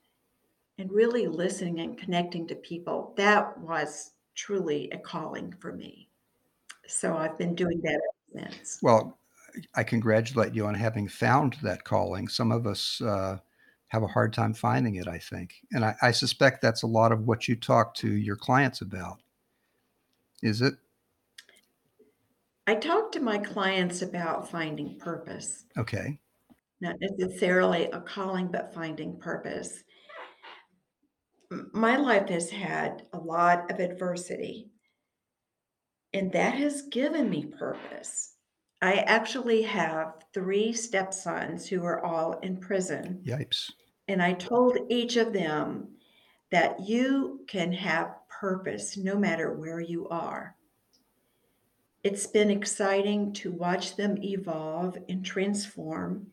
and 0.79 0.91
really 0.91 1.27
listening 1.27 1.81
and 1.81 1.99
connecting 1.99 2.47
to 2.47 2.55
people, 2.55 3.13
that 3.19 3.59
was 3.59 4.13
truly 4.35 4.89
a 4.93 4.99
calling 4.99 5.55
for 5.61 5.75
me. 5.75 6.09
So 6.87 7.15
I've 7.15 7.37
been 7.37 7.55
doing 7.55 7.83
that 7.83 8.01
since. 8.33 8.79
Well, 8.81 9.19
I 9.75 9.85
congratulate 9.85 10.55
you 10.55 10.65
on 10.65 10.75
having 10.75 11.07
found 11.07 11.59
that 11.63 11.85
calling. 11.85 12.29
Some 12.29 12.51
of 12.51 12.67
us 12.67 13.03
uh, 13.03 13.37
have 13.89 14.03
a 14.03 14.09
hard 14.09 14.33
time 14.33 14.55
finding 14.55 14.95
it, 14.95 15.07
I 15.07 15.19
think. 15.19 15.53
And 15.73 15.85
I, 15.85 15.95
I 16.01 16.13
suspect 16.13 16.63
that's 16.63 16.83
a 16.83 16.87
lot 16.87 17.13
of 17.13 17.27
what 17.27 17.47
you 17.47 17.57
talk 17.57 17.95
to 17.97 18.11
your 18.11 18.37
clients 18.37 18.81
about. 18.81 19.21
Is 20.43 20.63
it? 20.63 20.75
I 22.67 22.75
talk 22.75 23.13
to 23.13 23.21
my 23.21 23.39
clients 23.39 24.03
about 24.03 24.51
finding 24.51 24.99
purpose, 24.99 25.65
Okay. 25.79 26.19
not 26.81 26.97
necessarily 27.01 27.85
a 27.87 28.01
calling, 28.01 28.49
but 28.49 28.75
finding 28.75 29.19
purpose. 29.19 29.85
M- 31.53 31.71
My 31.73 31.97
life 31.97 32.29
has 32.29 32.51
had 32.51 33.07
a 33.13 33.19
lot 33.19 33.71
of 33.71 33.79
adversity, 33.79 34.69
and 36.13 36.33
that 36.33 36.55
has 36.55 36.83
given 36.83 37.31
me 37.31 37.47
purpose. 37.47 38.35
I 38.83 38.95
actually 38.95 39.63
have 39.63 40.25
three 40.35 40.73
stepsons 40.73 41.67
who 41.69 41.85
are 41.85 42.05
all 42.05 42.39
in 42.41 42.59
prison, 42.59 43.23
Yipes. 43.25 43.71
and 44.09 44.21
I 44.21 44.33
told 44.35 44.77
each 44.91 45.17
of 45.17 45.33
them 45.33 45.97
that 46.51 46.81
you 46.81 47.45
can 47.49 47.73
have 47.73 48.16
purpose 48.41 48.97
no 48.97 49.17
matter 49.17 49.53
where 49.55 49.81
you 49.81 50.09
are. 50.09 50.57
It's 52.03 52.27
been 52.27 52.51
exciting 52.51 53.33
to 53.35 53.51
watch 53.51 53.97
them 53.97 54.23
evolve 54.23 54.97
and 55.09 55.25
transform 55.25 56.27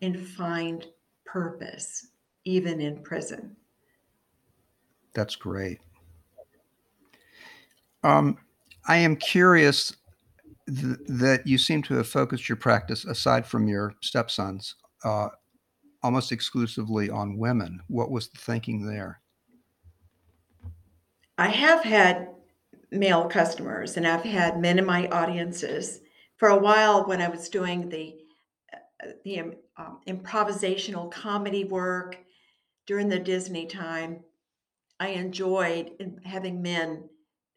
and 0.00 0.18
find 0.18 0.86
purpose, 1.26 2.08
even 2.44 2.80
in 2.80 3.02
prison. 3.02 3.56
That's 5.14 5.36
great. 5.36 5.80
Um, 8.04 8.38
I 8.88 8.96
am 8.96 9.16
curious 9.16 9.94
th- 10.66 10.98
that 11.06 11.46
you 11.46 11.58
seem 11.58 11.82
to 11.84 11.94
have 11.94 12.08
focused 12.08 12.48
your 12.48 12.56
practice, 12.56 13.04
aside 13.04 13.46
from 13.46 13.68
your 13.68 13.94
stepsons, 14.00 14.74
uh, 15.04 15.28
almost 16.02 16.32
exclusively 16.32 17.10
on 17.10 17.38
women. 17.38 17.80
What 17.88 18.10
was 18.10 18.28
the 18.28 18.38
thinking 18.38 18.86
there? 18.86 19.21
I 21.42 21.48
have 21.48 21.82
had 21.82 22.28
male 22.92 23.24
customers 23.24 23.96
and 23.96 24.06
I've 24.06 24.22
had 24.22 24.60
men 24.60 24.78
in 24.78 24.86
my 24.86 25.08
audiences. 25.08 25.98
For 26.36 26.50
a 26.50 26.56
while, 26.56 27.04
when 27.04 27.20
I 27.20 27.26
was 27.26 27.48
doing 27.48 27.88
the 27.88 28.14
uh, 28.72 29.08
the 29.24 29.40
um, 29.76 29.98
improvisational 30.06 31.10
comedy 31.10 31.64
work 31.64 32.16
during 32.86 33.08
the 33.08 33.18
Disney 33.18 33.66
time, 33.66 34.20
I 35.00 35.08
enjoyed 35.08 36.14
having 36.24 36.62
men 36.62 37.08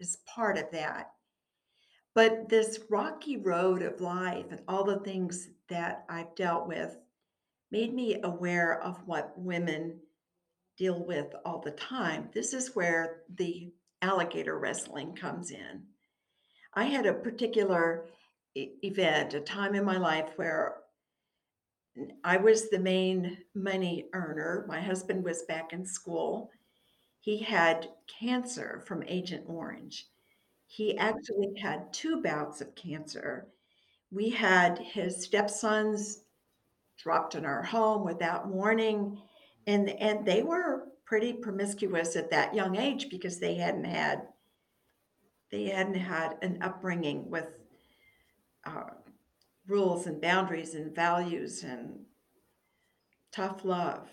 as 0.02 0.18
part 0.34 0.58
of 0.58 0.72
that. 0.72 1.12
But 2.16 2.50
this 2.50 2.80
rocky 2.90 3.38
road 3.38 3.84
of 3.84 4.02
life 4.02 4.48
and 4.50 4.62
all 4.68 4.84
the 4.84 5.02
things 5.02 5.50
that 5.70 6.06
I've 6.10 6.34
dealt 6.34 6.68
with 6.68 6.98
made 7.70 7.94
me 7.94 8.20
aware 8.24 8.82
of 8.82 9.06
what 9.06 9.38
women 9.38 10.00
deal 10.78 11.06
with 11.06 11.28
all 11.46 11.60
the 11.60 11.72
time. 11.72 12.30
This 12.34 12.54
is 12.54 12.76
where 12.76 13.22
the 13.36 13.72
alligator 14.02 14.58
wrestling 14.60 15.16
comes 15.16 15.52
in. 15.52 15.84
I 16.74 16.86
had 16.86 17.06
a 17.06 17.14
particular 17.14 18.06
event, 18.56 19.34
a 19.34 19.40
time 19.40 19.76
in 19.76 19.86
my 19.86 19.98
life 19.98 20.30
where 20.36 20.78
I 22.24 22.38
was 22.38 22.70
the 22.70 22.80
main 22.80 23.38
money 23.54 24.06
earner. 24.14 24.66
My 24.68 24.82
husband 24.82 25.24
was 25.24 25.44
back 25.44 25.72
in 25.72 25.86
school. 25.86 26.52
He 27.22 27.38
had 27.42 27.90
cancer 28.20 28.84
from 28.86 29.04
Agent 29.08 29.46
Orange. 29.48 30.08
He 30.68 30.98
actually 30.98 31.58
had 31.58 31.94
two 31.94 32.22
bouts 32.22 32.60
of 32.60 32.76
cancer. 32.76 33.48
We 34.12 34.30
had 34.30 34.78
his 34.78 35.24
stepsons 35.24 36.22
dropped 36.98 37.36
in 37.36 37.46
our 37.46 37.64
home 37.64 38.04
without 38.04 38.48
warning, 38.48 39.22
and 39.68 39.90
and 39.90 40.26
they 40.26 40.44
were 40.44 40.88
pretty 41.06 41.34
promiscuous 41.34 42.16
at 42.16 42.32
that 42.32 42.56
young 42.56 42.76
age 42.76 43.10
because 43.10 43.40
they 43.40 43.56
hadn't 43.56 43.86
had 43.86 44.24
they 45.52 45.66
hadn't 45.66 45.96
had 45.96 46.38
an 46.42 46.58
upbringing 46.62 47.30
with 47.30 47.60
uh, 48.66 48.90
rules 49.68 50.08
and 50.08 50.22
boundaries 50.22 50.74
and 50.74 50.96
values 50.96 51.64
and 51.64 52.00
tough 53.32 53.64
love. 53.64 54.10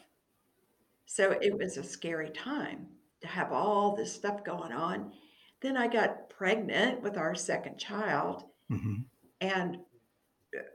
So 1.07 1.37
it 1.41 1.57
was 1.57 1.77
a 1.77 1.83
scary 1.83 2.31
time 2.31 2.87
to 3.23 3.29
have 3.29 3.53
all 3.53 3.97
this 3.97 4.15
stuff 4.15 4.45
going 4.45 4.73
on. 4.73 5.13
Then 5.61 5.77
I 5.77 5.87
got 5.87 6.29
pregnant 6.31 7.03
with 7.03 7.17
our 7.17 7.35
second 7.35 7.79
child 7.79 8.45
hmm 8.69 9.01
and 9.41 9.79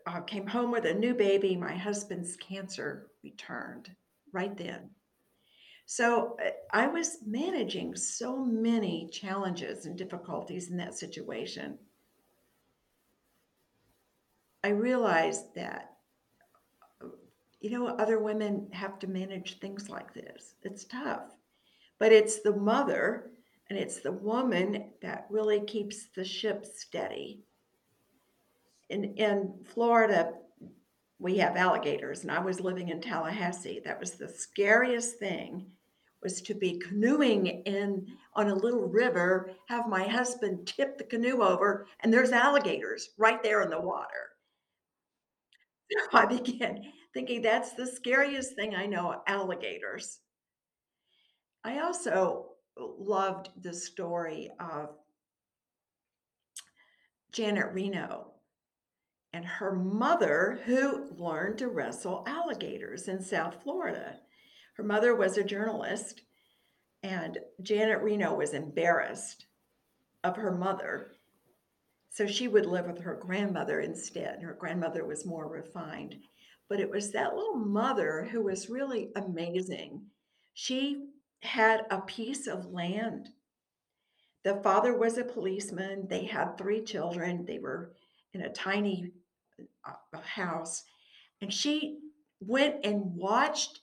uh, 0.08 0.20
came 0.22 0.46
home 0.46 0.72
with 0.72 0.84
a 0.84 0.94
new 0.94 1.14
baby. 1.14 1.56
My 1.56 1.74
husband's 1.74 2.36
cancer 2.36 3.08
returned 3.24 3.90
right 4.34 4.56
then. 4.58 4.90
So 5.86 6.38
uh, 6.46 6.50
I 6.74 6.88
was 6.88 7.20
managing 7.26 7.96
so 7.96 8.44
many 8.44 9.10
challenges 9.12 9.86
and 9.86 9.98
difficulties 9.98 10.70
in 10.70 10.78
that 10.78 10.98
situation. 10.98 11.78
I 14.64 14.70
realized 14.70 15.56
that, 15.56 15.94
uh, 17.02 17.08
you 17.62 17.70
know, 17.70 17.88
other 17.88 18.20
women 18.20 18.68
have 18.74 19.00
to 19.00 19.08
manage 19.08 19.60
things 19.60 19.90
like 19.90 20.14
this. 20.14 20.56
It's 20.64 20.84
tough, 20.84 21.32
but 22.00 22.12
it's 22.12 22.42
the 22.42 22.56
mother 22.56 23.32
and 23.70 23.80
it's 23.80 24.02
the 24.02 24.12
woman 24.12 24.92
that 25.02 25.28
really 25.30 25.62
keeps 25.62 26.08
the 26.16 26.26
ship 26.26 26.66
steady. 26.66 27.44
In, 28.90 29.16
in 29.16 29.54
Florida, 29.66 30.34
we 31.20 31.38
have 31.38 31.56
alligators, 31.56 32.22
and 32.22 32.32
I 32.32 32.40
was 32.40 32.60
living 32.60 32.90
in 32.90 33.02
Tallahassee. 33.02 33.82
That 33.84 34.00
was 34.00 34.12
the 34.14 34.30
scariest 34.30 35.18
thing 35.18 35.72
was 36.24 36.42
to 36.42 36.56
be 36.56 36.80
canoeing 36.80 37.46
in 37.46 38.08
on 38.34 38.50
a 38.50 38.56
little 38.56 38.88
river, 38.88 39.52
have 39.68 39.88
my 39.88 40.08
husband 40.08 40.68
tip 40.68 40.98
the 40.98 41.04
canoe 41.04 41.42
over, 41.42 41.88
and 42.02 42.14
there's 42.14 42.32
alligators 42.32 43.10
right 43.18 43.42
there 43.44 43.62
in 43.62 43.70
the 43.70 43.80
water. 43.80 44.32
so 46.12 46.18
I 46.18 46.26
began 46.26 46.82
thinking 47.14 47.42
that's 47.42 47.74
the 47.74 47.88
scariest 47.88 48.56
thing 48.56 48.76
I 48.76 48.86
know, 48.86 49.22
alligators. 49.28 50.20
I 51.64 51.80
also 51.80 52.50
loved 52.78 53.50
the 53.62 53.74
story 53.74 54.50
of 54.60 54.90
Janet 57.32 57.74
Reno 57.74 58.32
and 59.34 59.46
her 59.46 59.76
mother, 59.76 60.60
who 60.66 61.12
learned 61.16 61.58
to 61.60 61.68
wrestle 61.68 62.24
alligators 62.28 63.08
in 63.08 63.22
South 63.22 63.62
Florida. 63.64 64.20
Her 64.76 64.84
mother 64.84 65.16
was 65.16 65.38
a 65.38 65.44
journalist, 65.44 66.22
and 67.04 67.38
Janet 67.62 68.02
Reno 68.02 68.36
was 68.36 68.54
embarrassed 68.54 69.46
of 70.24 70.36
her 70.36 70.52
mother. 70.52 71.12
So 72.10 72.26
she 72.26 72.48
would 72.48 72.66
live 72.66 72.88
with 72.88 73.02
her 73.02 73.16
grandmother 73.16 73.80
instead. 73.80 74.42
Her 74.42 74.54
grandmother 74.54 75.06
was 75.06 75.26
more 75.26 75.48
refined. 75.48 76.16
But 76.70 76.80
it 76.80 76.90
was 76.90 77.12
that 77.12 77.36
little 77.36 77.56
mother 77.56 78.28
who 78.32 78.44
was 78.44 78.70
really 78.70 79.10
amazing. 79.16 80.02
She 80.54 81.10
had 81.42 81.86
a 81.92 82.02
piece 82.02 82.48
of 82.48 82.66
land. 82.66 83.30
The 84.44 84.56
father 84.64 84.98
was 84.98 85.18
a 85.18 85.24
policeman. 85.24 86.08
They 86.10 86.26
had 86.26 86.58
three 86.58 86.82
children. 86.82 87.46
They 87.46 87.60
were 87.60 87.94
in 88.38 88.46
a 88.46 88.54
tiny 88.54 89.12
uh, 89.86 90.20
house. 90.22 90.84
And 91.42 91.54
she 91.54 92.00
went 92.40 92.86
and 92.86 93.16
watched 93.16 93.82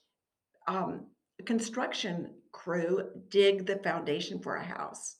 um, 0.67 1.07
a 1.39 1.43
construction 1.43 2.29
crew 2.51 3.09
dig 3.29 3.65
the 3.65 3.77
foundation 3.77 4.39
for 4.39 4.55
a 4.55 4.63
house. 4.63 5.17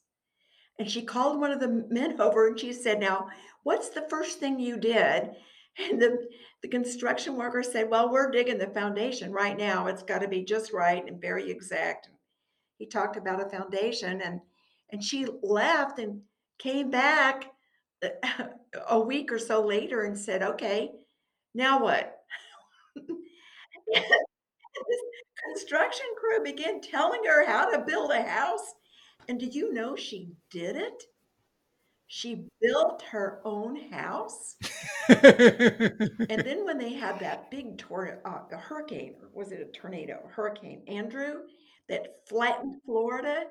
And 0.80 0.90
she 0.90 1.04
called 1.04 1.40
one 1.40 1.52
of 1.52 1.60
the 1.60 1.86
men 1.90 2.20
over 2.22 2.48
and 2.48 2.60
she 2.60 2.74
said, 2.74 3.00
Now, 3.00 3.28
what's 3.64 3.90
the 3.90 4.08
first 4.10 4.40
thing 4.40 4.60
you 4.60 4.78
did? 4.78 5.32
And 5.78 6.02
the, 6.02 6.26
the 6.62 6.70
construction 6.70 7.36
worker 7.36 7.62
said, 7.62 7.90
Well, 7.90 8.10
we're 8.10 8.32
digging 8.32 8.58
the 8.58 8.68
foundation 8.68 9.34
right 9.34 9.58
now. 9.58 9.88
It's 9.88 10.04
got 10.04 10.20
to 10.20 10.28
be 10.30 10.46
just 10.46 10.72
right 10.72 11.06
and 11.06 11.20
very 11.20 11.52
exact. 11.52 12.08
He 12.78 12.88
talked 12.88 13.18
about 13.18 13.46
a 13.46 13.50
foundation 13.50 14.22
and 14.22 14.40
and 14.90 15.04
she 15.04 15.28
left 15.44 16.00
and 16.00 16.22
came 16.60 16.90
back 16.90 17.52
a 18.90 19.00
week 19.00 19.32
or 19.32 19.40
so 19.40 19.66
later 19.66 20.04
and 20.04 20.18
said, 20.18 20.44
Okay, 20.44 20.92
now 21.54 21.82
what? 21.82 22.18
this 22.96 24.04
construction 25.48 26.06
crew 26.20 26.44
began 26.44 26.82
telling 26.82 27.24
her 27.26 27.46
how 27.46 27.70
to 27.70 27.80
build 27.86 28.12
a 28.12 28.22
house. 28.22 28.74
And 29.28 29.40
did 29.40 29.56
you 29.56 29.74
know 29.74 29.96
she 29.96 30.32
did 30.52 30.76
it? 30.76 31.04
She 32.08 32.46
built 32.62 33.02
her 33.04 33.42
own 33.44 33.76
house. 33.92 34.56
and 35.10 36.42
then 36.46 36.64
when 36.64 36.78
they 36.78 36.94
had 36.94 37.20
that 37.20 37.50
big 37.50 37.78
tor- 37.78 38.22
uh, 38.24 38.56
hurricane, 38.58 39.16
or 39.22 39.30
was 39.34 39.52
it 39.52 39.60
a 39.62 39.66
tornado? 39.66 40.30
Hurricane 40.32 40.84
Andrew 40.88 41.42
that 41.90 42.22
flattened 42.28 42.76
Florida. 42.86 43.46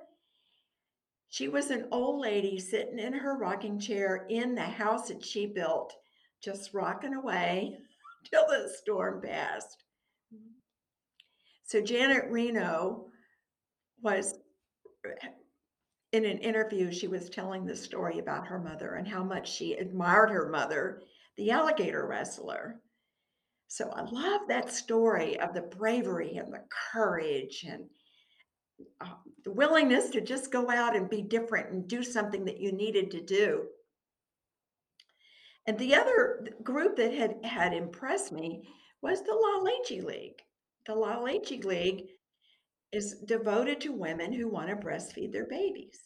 She 1.35 1.49
was 1.49 1.73
an 1.73 1.89
old 1.91 2.21
lady 2.21 2.61
sitting 2.61 3.01
in 3.01 3.13
her 3.13 3.37
rocking 3.37 3.81
chair 3.81 4.25
in 4.31 4.55
the 4.55 4.63
house 4.63 5.09
that 5.09 5.25
she 5.25 5.47
built, 5.47 5.93
just 6.41 6.73
rocking 6.73 7.13
away 7.13 7.77
till 8.31 8.47
the 8.47 8.73
storm 8.73 9.21
passed. 9.21 9.83
So 11.65 11.81
Janet 11.81 12.31
Reno 12.31 13.07
was 14.01 14.39
uh, 15.05 15.27
in 16.13 16.25
an 16.25 16.39
interview, 16.39 16.93
she 16.93 17.09
was 17.09 17.29
telling 17.29 17.67
the 17.67 17.75
story 17.75 18.21
about 18.21 18.47
her 18.47 18.61
mother 18.61 18.95
and 18.95 19.09
how 19.09 19.25
much 19.25 19.53
she 19.53 19.73
admired 19.73 20.31
her 20.31 20.49
mother, 20.49 21.03
the 21.37 21.51
alligator 21.51 22.07
wrestler. 22.07 22.81
So 23.67 23.91
I 23.91 24.03
love 24.03 24.43
that 24.47 24.73
story 24.73 25.41
of 25.41 25.53
the 25.53 25.63
bravery 25.63 26.37
and 26.37 26.55
the 26.55 26.63
courage 26.93 27.67
and 27.69 27.87
uh, 29.01 29.15
the 29.45 29.53
willingness 29.53 30.11
to 30.11 30.21
just 30.21 30.51
go 30.51 30.71
out 30.71 30.97
and 30.97 31.11
be 31.11 31.23
different 31.23 31.71
and 31.71 31.89
do 31.89 32.03
something 32.03 32.45
that 32.45 32.61
you 32.61 32.73
needed 32.73 33.11
to 33.11 33.21
do. 33.21 33.65
And 35.67 35.79
the 35.79 35.95
other 35.95 36.47
group 36.63 36.97
that 36.97 37.15
had 37.15 37.45
had 37.45 37.73
impressed 37.73 38.33
me 38.33 38.69
was 39.03 39.23
the 39.23 39.35
La 39.35 39.63
Leche 39.63 40.03
League. 40.03 40.43
The 40.87 40.95
La 40.95 41.19
Leche 41.19 41.65
League 41.65 42.09
is 42.93 43.17
devoted 43.27 43.81
to 43.81 43.93
women 43.93 44.33
who 44.33 44.49
want 44.49 44.69
to 44.69 44.77
breastfeed 44.77 45.33
their 45.33 45.47
babies. 45.47 45.99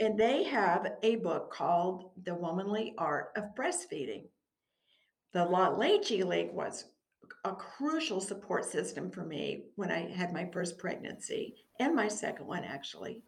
And 0.00 0.18
they 0.18 0.44
have 0.44 0.92
a 1.02 1.16
book 1.16 1.52
called 1.52 2.12
The 2.24 2.34
Womanly 2.34 2.94
Art 2.98 3.30
of 3.36 3.54
Breastfeeding. 3.54 4.24
The 5.32 5.44
La 5.44 5.68
Leche 5.68 6.24
League 6.24 6.52
was 6.52 6.84
a 7.44 7.54
crucial 7.54 8.20
support 8.20 8.64
system 8.64 9.10
for 9.10 9.24
me 9.24 9.64
when 9.76 9.90
I 9.90 10.10
had 10.10 10.32
my 10.32 10.48
first 10.52 10.78
pregnancy 10.78 11.54
and 11.78 11.94
my 11.94 12.08
second 12.08 12.46
one, 12.46 12.64
actually. 12.64 13.22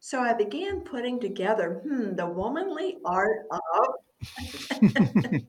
So 0.00 0.20
I 0.20 0.34
began 0.34 0.80
putting 0.80 1.18
together 1.18 1.80
hmm, 1.82 2.14
the 2.14 2.26
womanly 2.26 2.98
art 3.06 3.46
of 3.50 3.94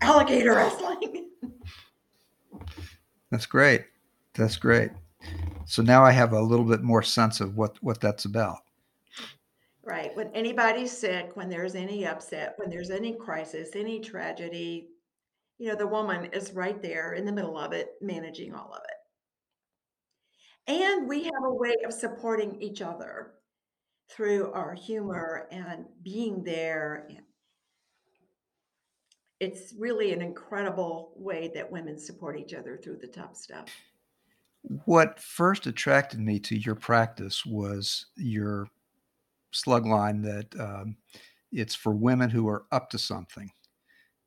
alligator 0.00 0.54
wrestling. 0.54 1.30
That's 3.30 3.46
great. 3.46 3.86
That's 4.34 4.56
great. 4.56 4.90
So 5.66 5.82
now 5.82 6.04
I 6.04 6.12
have 6.12 6.32
a 6.32 6.40
little 6.40 6.64
bit 6.64 6.82
more 6.82 7.02
sense 7.02 7.40
of 7.40 7.56
what 7.56 7.82
what 7.82 8.00
that's 8.00 8.26
about. 8.26 8.58
Right. 9.82 10.14
When 10.16 10.28
anybody's 10.34 10.96
sick, 10.96 11.32
when 11.34 11.48
there's 11.48 11.74
any 11.74 12.06
upset, 12.06 12.54
when 12.58 12.70
there's 12.70 12.90
any 12.90 13.14
crisis, 13.14 13.70
any 13.74 13.98
tragedy, 13.98 14.89
you 15.60 15.68
know, 15.68 15.76
the 15.76 15.86
woman 15.86 16.24
is 16.32 16.54
right 16.54 16.80
there 16.80 17.12
in 17.12 17.26
the 17.26 17.32
middle 17.32 17.58
of 17.58 17.74
it, 17.74 17.90
managing 18.00 18.54
all 18.54 18.72
of 18.72 18.80
it. 18.82 20.72
And 20.72 21.06
we 21.06 21.24
have 21.24 21.44
a 21.44 21.52
way 21.52 21.74
of 21.84 21.92
supporting 21.92 22.62
each 22.62 22.80
other 22.80 23.32
through 24.08 24.52
our 24.52 24.72
humor 24.72 25.46
and 25.52 25.84
being 26.02 26.42
there. 26.42 27.10
It's 29.38 29.74
really 29.78 30.14
an 30.14 30.22
incredible 30.22 31.12
way 31.14 31.50
that 31.54 31.70
women 31.70 31.98
support 31.98 32.38
each 32.38 32.54
other 32.54 32.78
through 32.82 32.96
the 32.96 33.08
tough 33.08 33.36
stuff. 33.36 33.68
What 34.86 35.20
first 35.20 35.66
attracted 35.66 36.20
me 36.20 36.38
to 36.40 36.56
your 36.56 36.74
practice 36.74 37.44
was 37.44 38.06
your 38.16 38.68
slug 39.50 39.84
line 39.84 40.22
that 40.22 40.58
um, 40.58 40.96
it's 41.52 41.74
for 41.74 41.92
women 41.92 42.30
who 42.30 42.48
are 42.48 42.64
up 42.72 42.88
to 42.90 42.98
something. 42.98 43.50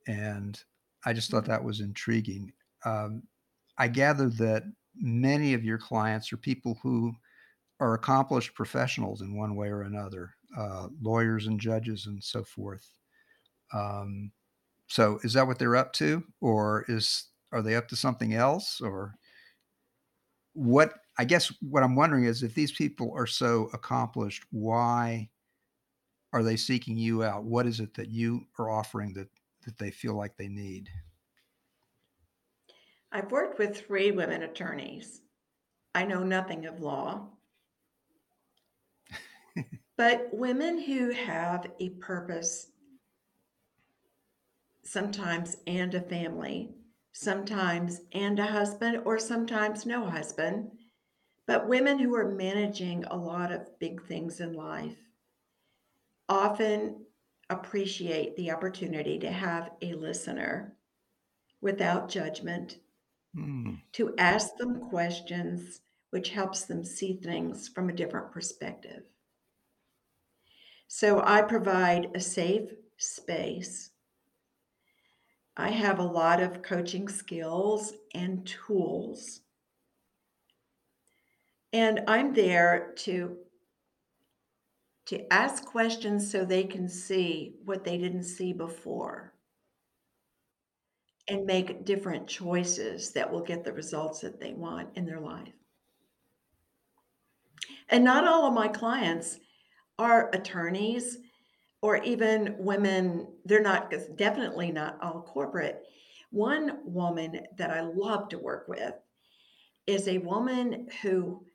And 0.05 0.63
I 1.05 1.13
just 1.13 1.29
thought 1.29 1.45
that 1.45 1.63
was 1.63 1.79
intriguing. 1.79 2.51
Um, 2.85 3.23
I 3.77 3.87
gather 3.87 4.29
that 4.29 4.63
many 4.95 5.53
of 5.53 5.63
your 5.63 5.77
clients 5.77 6.31
are 6.31 6.37
people 6.37 6.77
who 6.83 7.13
are 7.79 7.95
accomplished 7.95 8.53
professionals 8.53 9.21
in 9.21 9.35
one 9.35 9.55
way 9.55 9.67
or 9.67 9.81
another, 9.81 10.31
uh, 10.57 10.87
lawyers 11.01 11.47
and 11.47 11.59
judges 11.59 12.05
and 12.05 12.23
so 12.23 12.43
forth. 12.43 12.87
Um, 13.73 14.31
so 14.87 15.19
is 15.23 15.33
that 15.33 15.47
what 15.47 15.59
they're 15.59 15.75
up 15.75 15.93
to, 15.93 16.23
or 16.39 16.85
is 16.87 17.29
are 17.51 17.61
they 17.61 17.75
up 17.75 17.87
to 17.89 17.95
something 17.95 18.33
else, 18.33 18.79
or 18.79 19.15
what? 20.53 20.93
I 21.17 21.25
guess 21.25 21.51
what 21.61 21.83
I'm 21.83 21.95
wondering 21.95 22.25
is 22.25 22.43
if 22.43 22.55
these 22.55 22.71
people 22.71 23.11
are 23.15 23.27
so 23.27 23.69
accomplished, 23.73 24.43
why 24.51 25.29
are 26.31 26.43
they 26.43 26.55
seeking 26.55 26.97
you 26.97 27.23
out? 27.23 27.43
What 27.43 27.67
is 27.67 27.79
it 27.79 27.93
that 27.95 28.09
you 28.09 28.45
are 28.57 28.69
offering 28.69 29.13
that 29.13 29.27
that 29.63 29.77
they 29.77 29.91
feel 29.91 30.15
like 30.15 30.37
they 30.37 30.47
need? 30.47 30.89
I've 33.11 33.31
worked 33.31 33.59
with 33.59 33.77
three 33.77 34.11
women 34.11 34.43
attorneys. 34.43 35.21
I 35.93 36.05
know 36.05 36.23
nothing 36.23 36.65
of 36.65 36.79
law. 36.79 37.27
but 39.97 40.29
women 40.31 40.79
who 40.79 41.11
have 41.11 41.67
a 41.79 41.89
purpose, 41.89 42.71
sometimes 44.83 45.57
and 45.67 45.93
a 45.93 46.01
family, 46.01 46.71
sometimes 47.11 48.01
and 48.13 48.39
a 48.39 48.45
husband, 48.45 49.03
or 49.05 49.19
sometimes 49.19 49.85
no 49.85 50.05
husband, 50.05 50.71
but 51.45 51.67
women 51.67 51.99
who 51.99 52.15
are 52.15 52.31
managing 52.31 53.03
a 53.05 53.15
lot 53.15 53.51
of 53.51 53.77
big 53.79 54.03
things 54.07 54.39
in 54.39 54.53
life 54.53 54.97
often 56.29 57.05
appreciate 57.49 58.35
the 58.35 58.51
opportunity 58.51 59.19
to 59.19 59.31
have 59.31 59.71
a 59.81 59.93
listener 59.93 60.75
without 61.61 62.09
judgment, 62.09 62.77
mm. 63.35 63.79
to 63.93 64.13
ask 64.17 64.55
them 64.57 64.89
questions, 64.89 65.81
which 66.11 66.29
helps 66.29 66.65
them 66.65 66.83
see 66.83 67.15
things 67.15 67.67
from 67.67 67.89
a 67.89 67.93
different 67.93 68.31
perspective. 68.31 69.03
So 70.87 71.23
I 71.25 71.41
provide 71.41 72.11
a 72.13 72.19
safe 72.19 72.69
space. 72.97 73.91
I 75.57 75.69
have 75.69 75.99
a 75.99 76.03
lot 76.03 76.41
of 76.41 76.61
coaching 76.61 77.07
skills 77.07 77.93
and 78.13 78.45
tools. 78.45 79.41
And 81.71 82.01
I'm 82.07 82.33
there 82.33 82.93
to 82.97 83.37
to 85.13 85.33
ask 85.33 85.65
questions 85.65 86.31
so 86.31 86.43
they 86.43 86.63
can 86.63 86.89
see 86.89 87.55
what 87.65 87.83
they 87.83 87.97
didn't 87.97 88.23
see 88.23 88.53
before 88.53 89.33
and 91.27 91.45
make 91.45 91.85
different 91.85 92.27
choices 92.27 93.11
that 93.13 93.31
will 93.31 93.41
get 93.41 93.63
the 93.63 93.71
results 93.71 94.19
that 94.21 94.39
they 94.39 94.53
want 94.53 94.89
in 94.95 95.05
their 95.05 95.19
life. 95.19 95.53
And 97.89 98.03
not 98.03 98.27
all 98.27 98.47
of 98.47 98.53
my 98.53 98.67
clients 98.67 99.39
are 99.99 100.29
attorneys 100.33 101.19
or 101.81 101.97
even 101.97 102.55
women. 102.57 103.27
They're 103.45 103.61
not, 103.61 103.93
definitely 104.17 104.71
not 104.71 104.97
all 105.01 105.21
corporate. 105.21 105.83
One 106.31 106.79
woman 106.83 107.39
that 107.57 107.69
I 107.69 107.81
love 107.81 108.29
to 108.29 108.39
work 108.39 108.67
with 108.67 108.93
is 109.85 110.07
a 110.07 110.17
woman 110.17 110.87
who 111.01 111.45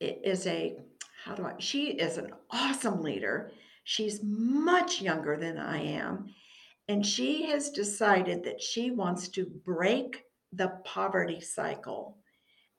is 0.00 0.46
a, 0.46 0.76
how 1.24 1.34
do 1.34 1.46
I, 1.46 1.54
she 1.58 1.86
is 1.92 2.18
an 2.18 2.32
awesome 2.50 3.02
leader. 3.02 3.52
She's 3.84 4.20
much 4.22 5.00
younger 5.00 5.38
than 5.38 5.56
I 5.58 5.82
am. 5.82 6.34
And 6.88 7.04
she 7.04 7.46
has 7.46 7.70
decided 7.70 8.44
that 8.44 8.60
she 8.60 8.90
wants 8.90 9.28
to 9.28 9.46
break 9.64 10.22
the 10.52 10.68
poverty 10.84 11.40
cycle 11.40 12.18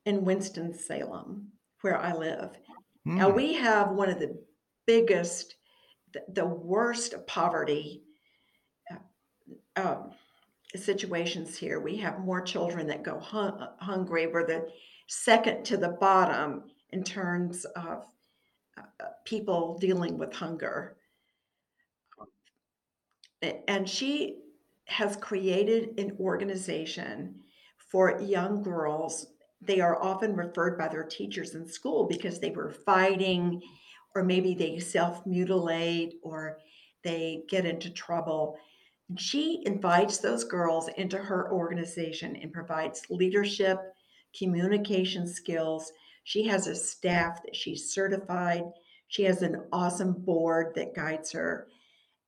in 0.05 0.23
Winston-Salem, 0.23 1.47
where 1.81 1.97
I 1.97 2.13
live. 2.13 2.51
Now, 3.03 3.29
Hmm. 3.29 3.36
we 3.36 3.53
have 3.53 3.89
one 3.91 4.10
of 4.10 4.19
the 4.19 4.38
biggest, 4.86 5.55
the, 6.13 6.21
the 6.34 6.45
worst 6.45 7.15
poverty 7.25 8.03
uh, 8.91 9.79
um, 9.81 10.12
situations 10.75 11.58
here. 11.58 11.79
We 11.79 11.97
have 11.97 12.19
more 12.19 12.41
children 12.41 12.86
that 12.88 13.01
go 13.01 13.19
hun- 13.19 13.69
hungry. 13.79 14.27
We're 14.27 14.45
the 14.45 14.69
second 15.08 15.65
to 15.65 15.77
the 15.77 15.97
bottom 15.99 16.63
in 16.91 17.03
terms 17.03 17.65
of 17.75 18.05
people 19.25 19.77
dealing 19.79 20.17
with 20.17 20.33
hunger. 20.33 20.97
And 23.67 23.88
she 23.89 24.39
has 24.85 25.15
created 25.17 25.99
an 25.99 26.15
organization 26.19 27.35
for 27.91 28.21
young 28.21 28.63
girls. 28.63 29.27
They 29.61 29.79
are 29.79 30.01
often 30.01 30.35
referred 30.35 30.77
by 30.77 30.88
their 30.88 31.03
teachers 31.03 31.55
in 31.55 31.67
school 31.67 32.07
because 32.07 32.39
they 32.39 32.51
were 32.51 32.71
fighting, 32.71 33.61
or 34.15 34.23
maybe 34.23 34.53
they 34.53 34.79
self 34.79 35.25
mutilate, 35.25 36.15
or 36.23 36.59
they 37.03 37.43
get 37.49 37.65
into 37.65 37.89
trouble. 37.89 38.57
And 39.09 39.19
she 39.19 39.61
invites 39.65 40.17
those 40.17 40.43
girls 40.43 40.89
into 40.97 41.17
her 41.17 41.51
organization 41.51 42.35
and 42.35 42.51
provides 42.51 43.03
leadership, 43.09 43.79
communication 44.38 45.27
skills. 45.27 45.91
She 46.25 46.47
has 46.47 46.65
a 46.65 46.75
staff 46.75 47.43
that 47.43 47.55
she's 47.55 47.93
certified. 47.93 48.63
She 49.07 49.23
has 49.23 49.43
an 49.43 49.63
awesome 49.71 50.11
board 50.11 50.73
that 50.75 50.95
guides 50.95 51.31
her. 51.33 51.67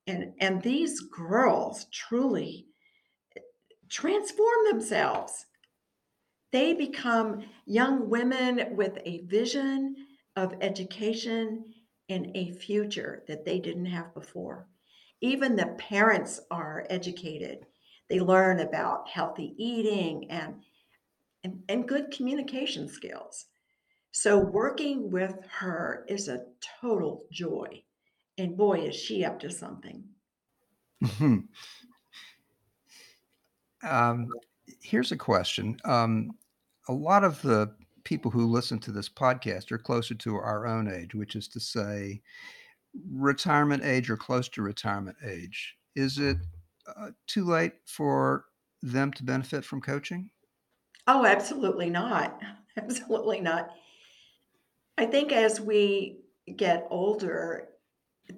And, 0.05 0.33
and 0.39 0.61
these 0.61 1.01
girls 1.01 1.87
truly 1.91 2.67
eh, 3.35 3.41
transform 3.89 4.57
themselves. 4.69 5.47
They 6.51 6.73
become 6.73 7.43
young 7.65 8.07
women 8.07 8.75
with 8.75 8.99
a 9.03 9.25
vision 9.25 9.95
of 10.35 10.53
education 10.61 11.65
and 12.07 12.29
a 12.35 12.51
future 12.51 13.23
that 13.27 13.45
they 13.45 13.59
didn't 13.59 13.87
have 13.87 14.13
before. 14.13 14.67
Even 15.21 15.55
the 15.55 15.75
parents 15.79 16.39
are 16.51 16.85
educated. 16.91 17.65
They 18.09 18.19
learn 18.19 18.59
about 18.59 19.09
healthy 19.09 19.55
eating 19.57 20.29
and, 20.29 20.61
and, 21.43 21.63
and 21.67 21.87
good 21.87 22.11
communication 22.11 22.87
skills. 22.87 23.47
So, 24.19 24.39
working 24.39 25.11
with 25.11 25.35
her 25.59 26.03
is 26.07 26.27
a 26.27 26.45
total 26.81 27.25
joy. 27.31 27.83
And 28.39 28.57
boy, 28.57 28.79
is 28.79 28.95
she 28.95 29.23
up 29.23 29.39
to 29.41 29.51
something. 29.51 30.03
Um, 33.87 34.27
here's 34.81 35.11
a 35.11 35.17
question. 35.17 35.77
Um, 35.85 36.31
a 36.87 36.93
lot 36.93 37.23
of 37.23 37.39
the 37.43 37.75
people 38.05 38.31
who 38.31 38.47
listen 38.47 38.79
to 38.79 38.91
this 38.91 39.07
podcast 39.07 39.71
are 39.71 39.77
closer 39.77 40.15
to 40.15 40.35
our 40.35 40.65
own 40.65 40.91
age, 40.91 41.13
which 41.13 41.35
is 41.35 41.47
to 41.49 41.59
say, 41.59 42.23
retirement 43.11 43.83
age 43.83 44.09
or 44.09 44.17
close 44.17 44.49
to 44.49 44.63
retirement 44.63 45.15
age. 45.23 45.77
Is 45.95 46.17
it 46.17 46.37
uh, 46.87 47.11
too 47.27 47.45
late 47.45 47.73
for 47.85 48.45
them 48.81 49.13
to 49.13 49.23
benefit 49.23 49.63
from 49.63 49.79
coaching? 49.79 50.31
Oh, 51.05 51.23
absolutely 51.23 51.91
not. 51.91 52.41
Absolutely 52.77 53.41
not. 53.41 53.71
I 54.97 55.05
think 55.05 55.31
as 55.31 55.61
we 55.61 56.21
get 56.55 56.87
older, 56.89 57.69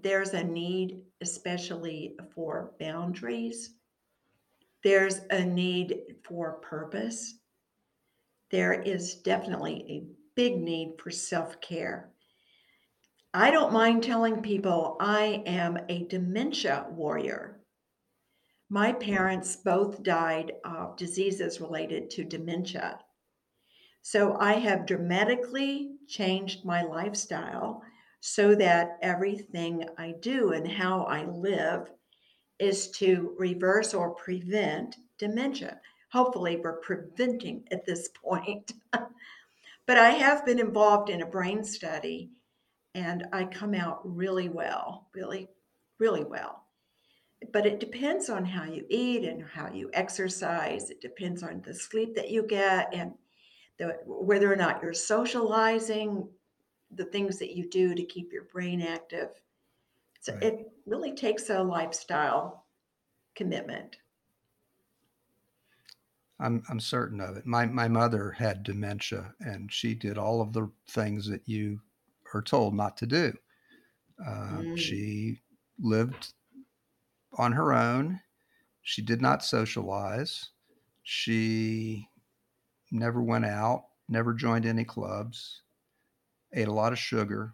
there's 0.04 0.34
a 0.34 0.43
need, 0.43 1.02
especially 1.22 2.15
for 2.36 2.74
boundaries. 2.80 3.72
There's 4.84 5.22
a 5.30 5.43
need 5.43 5.95
for 6.28 6.54
purpose. 6.54 7.36
There 8.52 8.74
is 8.74 9.15
definitely 9.15 9.86
a 9.89 10.08
big 10.36 10.60
need 10.60 10.95
for 11.02 11.12
self 11.12 11.62
care. 11.62 12.12
I 13.34 13.52
don't 13.52 13.74
mind 13.74 14.04
telling 14.04 14.41
people 14.41 14.98
I 15.00 15.43
am 15.45 15.78
a 15.88 16.06
dementia 16.06 16.88
warrior. 16.89 17.60
My 18.69 18.91
parents 18.91 19.56
both 19.56 20.04
died 20.04 20.54
of 20.63 20.98
diseases 20.98 21.62
related 21.62 22.10
to 22.12 22.24
dementia. 22.24 23.00
So 24.02 24.38
I 24.40 24.54
have 24.54 24.86
dramatically 24.86 25.92
changed 26.08 26.66
my 26.66 26.84
lifestyle 26.84 27.84
so 28.22 28.56
that 28.56 28.98
everything 29.02 29.86
I 29.98 30.14
do 30.20 30.52
and 30.52 30.70
how 30.70 31.04
I 31.04 31.26
live 31.26 31.90
is 32.60 32.90
to 32.92 33.36
reverse 33.38 33.94
or 33.94 34.12
prevent 34.12 34.98
dementia. 35.18 35.80
Hopefully, 36.12 36.58
we're 36.58 36.80
preventing 36.80 37.64
at 37.72 37.86
this 37.86 38.10
point. 38.10 38.74
but 38.92 39.98
I 39.98 40.10
have 40.12 40.46
been 40.46 40.60
involved 40.60 41.10
in 41.10 41.22
a 41.22 41.26
brain 41.26 41.64
study 41.64 42.32
and 42.96 43.28
I 43.32 43.46
come 43.46 43.74
out 43.74 44.02
really 44.04 44.50
well, 44.50 45.08
really, 45.14 45.48
really 46.00 46.24
well. 46.24 46.64
But 47.54 47.66
it 47.66 47.80
depends 47.80 48.30
on 48.30 48.44
how 48.44 48.66
you 48.66 48.86
eat 48.90 49.24
and 49.24 49.44
how 49.44 49.72
you 49.72 49.90
exercise. 49.94 50.90
It 50.90 51.00
depends 51.00 51.44
on 51.44 51.62
the 51.62 51.74
sleep 51.74 52.16
that 52.16 52.32
you 52.32 52.44
get 52.44 52.94
and 52.94 53.14
the, 53.80 54.00
whether 54.06 54.52
or 54.52 54.56
not 54.56 54.84
you're 54.84 54.94
socializing, 54.94 56.30
the 56.92 57.06
things 57.06 57.39
that 57.39 57.56
you 57.56 57.70
do 57.70 57.96
to 57.96 58.04
keep 58.04 58.32
your 58.32 58.46
brain 58.46 58.82
active. 58.82 59.42
So 60.22 60.34
Right. 60.34 60.44
it 60.44 60.72
really 60.86 61.13
takes 61.15 61.50
a 61.50 61.63
lifestyle 61.63 62.68
commitment. 63.36 63.98
I'm 66.39 66.63
I'm 66.70 66.80
certain 66.80 67.20
of 67.22 67.38
it. 67.38 67.46
My 67.46 67.65
my 67.65 67.88
mother 67.88 68.32
had 68.32 68.63
dementia, 68.63 69.36
and 69.39 69.72
she 69.72 69.94
did 69.94 70.18
all 70.18 70.42
of 70.42 70.54
the 70.54 70.72
things 70.88 71.28
that 71.28 71.48
you 71.48 71.82
are 72.34 72.42
told 72.42 72.74
not 72.76 72.98
to 72.98 73.06
do. 73.06 73.34
Uh, 74.26 74.63
Mm, 74.63 74.76
she 74.76 75.42
lived 75.80 76.34
on 77.38 77.52
her 77.54 77.74
own. 77.74 78.22
She 78.84 79.02
did 79.02 79.22
not 79.22 79.44
socialize. 79.46 80.52
She 81.04 82.09
never 82.91 83.21
went 83.21 83.45
out, 83.45 83.86
never 84.08 84.34
joined 84.34 84.65
any 84.65 84.84
clubs, 84.84 85.62
ate 86.54 86.67
a 86.67 86.73
lot 86.73 86.93
of 86.93 86.99
sugar, 86.99 87.54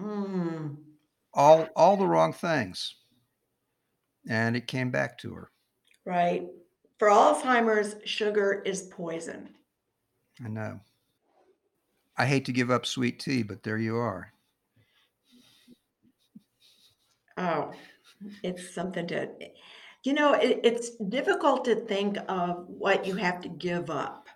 mm, 0.00 0.76
all 1.34 1.66
all 1.76 1.96
the 1.96 2.06
wrong 2.06 2.32
things, 2.32 2.96
and 4.28 4.56
it 4.56 4.66
came 4.66 4.90
back 4.90 5.18
to 5.18 5.34
her. 5.34 5.50
right. 6.04 6.46
For 6.98 7.08
Alzheimer's, 7.08 7.94
sugar 8.04 8.60
is 8.66 8.82
poison. 8.82 9.50
I 10.44 10.48
know. 10.48 10.80
I 12.16 12.26
hate 12.26 12.44
to 12.46 12.52
give 12.52 12.70
up 12.72 12.84
sweet 12.86 13.20
tea, 13.20 13.44
but 13.44 13.62
there 13.62 13.78
you 13.78 13.96
are. 13.96 14.32
Oh, 17.36 17.72
it's 18.42 18.74
something 18.74 19.06
to, 19.08 19.28
you 20.04 20.12
know, 20.12 20.34
it, 20.34 20.60
it's 20.64 20.96
difficult 20.96 21.64
to 21.66 21.76
think 21.76 22.18
of 22.28 22.66
what 22.66 23.06
you 23.06 23.14
have 23.14 23.40
to 23.42 23.48
give 23.48 23.90
up. 23.90 24.27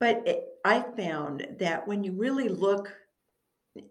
But 0.00 0.26
it, 0.26 0.44
I 0.64 0.80
found 0.96 1.46
that 1.60 1.86
when 1.86 2.02
you 2.02 2.12
really 2.12 2.48
look 2.48 2.92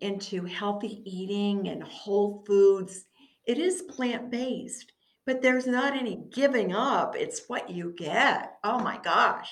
into 0.02 0.44
healthy 0.44 1.02
eating 1.06 1.70
and 1.70 1.84
whole 1.84 2.44
foods, 2.46 3.06
it 3.46 3.58
is 3.58 3.84
plant-based, 3.84 4.92
but 5.26 5.42
there's 5.42 5.68
not 5.68 5.96
any 5.96 6.24
giving 6.34 6.74
up. 6.74 7.16
It's 7.16 7.44
what 7.48 7.70
you 7.70 7.94
get. 7.96 8.58
Oh 8.64 8.80
my 8.80 8.98
gosh. 8.98 9.50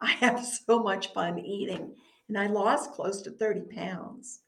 I 0.00 0.10
have 0.12 0.44
so 0.66 0.82
much 0.82 1.12
fun 1.12 1.38
eating, 1.38 1.94
and 2.28 2.38
I 2.38 2.46
lost 2.46 2.92
close 2.92 3.22
to 3.22 3.30
30 3.30 3.62
pounds. 3.74 4.40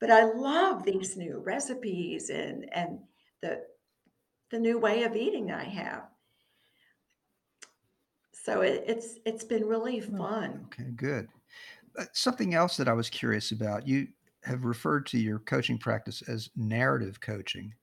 But 0.00 0.10
I 0.10 0.24
love 0.24 0.82
these 0.82 1.16
new 1.16 1.38
recipes 1.38 2.28
and 2.28 2.68
and 2.74 2.98
the 3.40 3.62
the 4.50 4.58
new 4.58 4.78
way 4.78 5.04
of 5.04 5.16
eating 5.16 5.50
I 5.50 5.64
have. 5.64 6.04
So 8.46 8.60
it, 8.60 8.84
it's 8.86 9.18
it's 9.26 9.42
been 9.42 9.66
really 9.66 10.00
Oh, 10.00 10.18
fun. 10.18 10.66
okay, 10.66 10.90
good. 10.94 11.26
Uh, 11.98 12.04
something 12.12 12.54
else 12.54 12.76
that 12.76 12.86
I 12.86 12.92
was 12.92 13.10
curious 13.10 13.50
about, 13.50 13.88
you 13.88 14.06
have 14.44 14.64
referred 14.64 15.04
to 15.06 15.18
your 15.18 15.40
coaching 15.40 15.78
practice 15.78 16.22
as 16.28 16.50
narrative 16.54 17.20
coaching, 17.20 17.74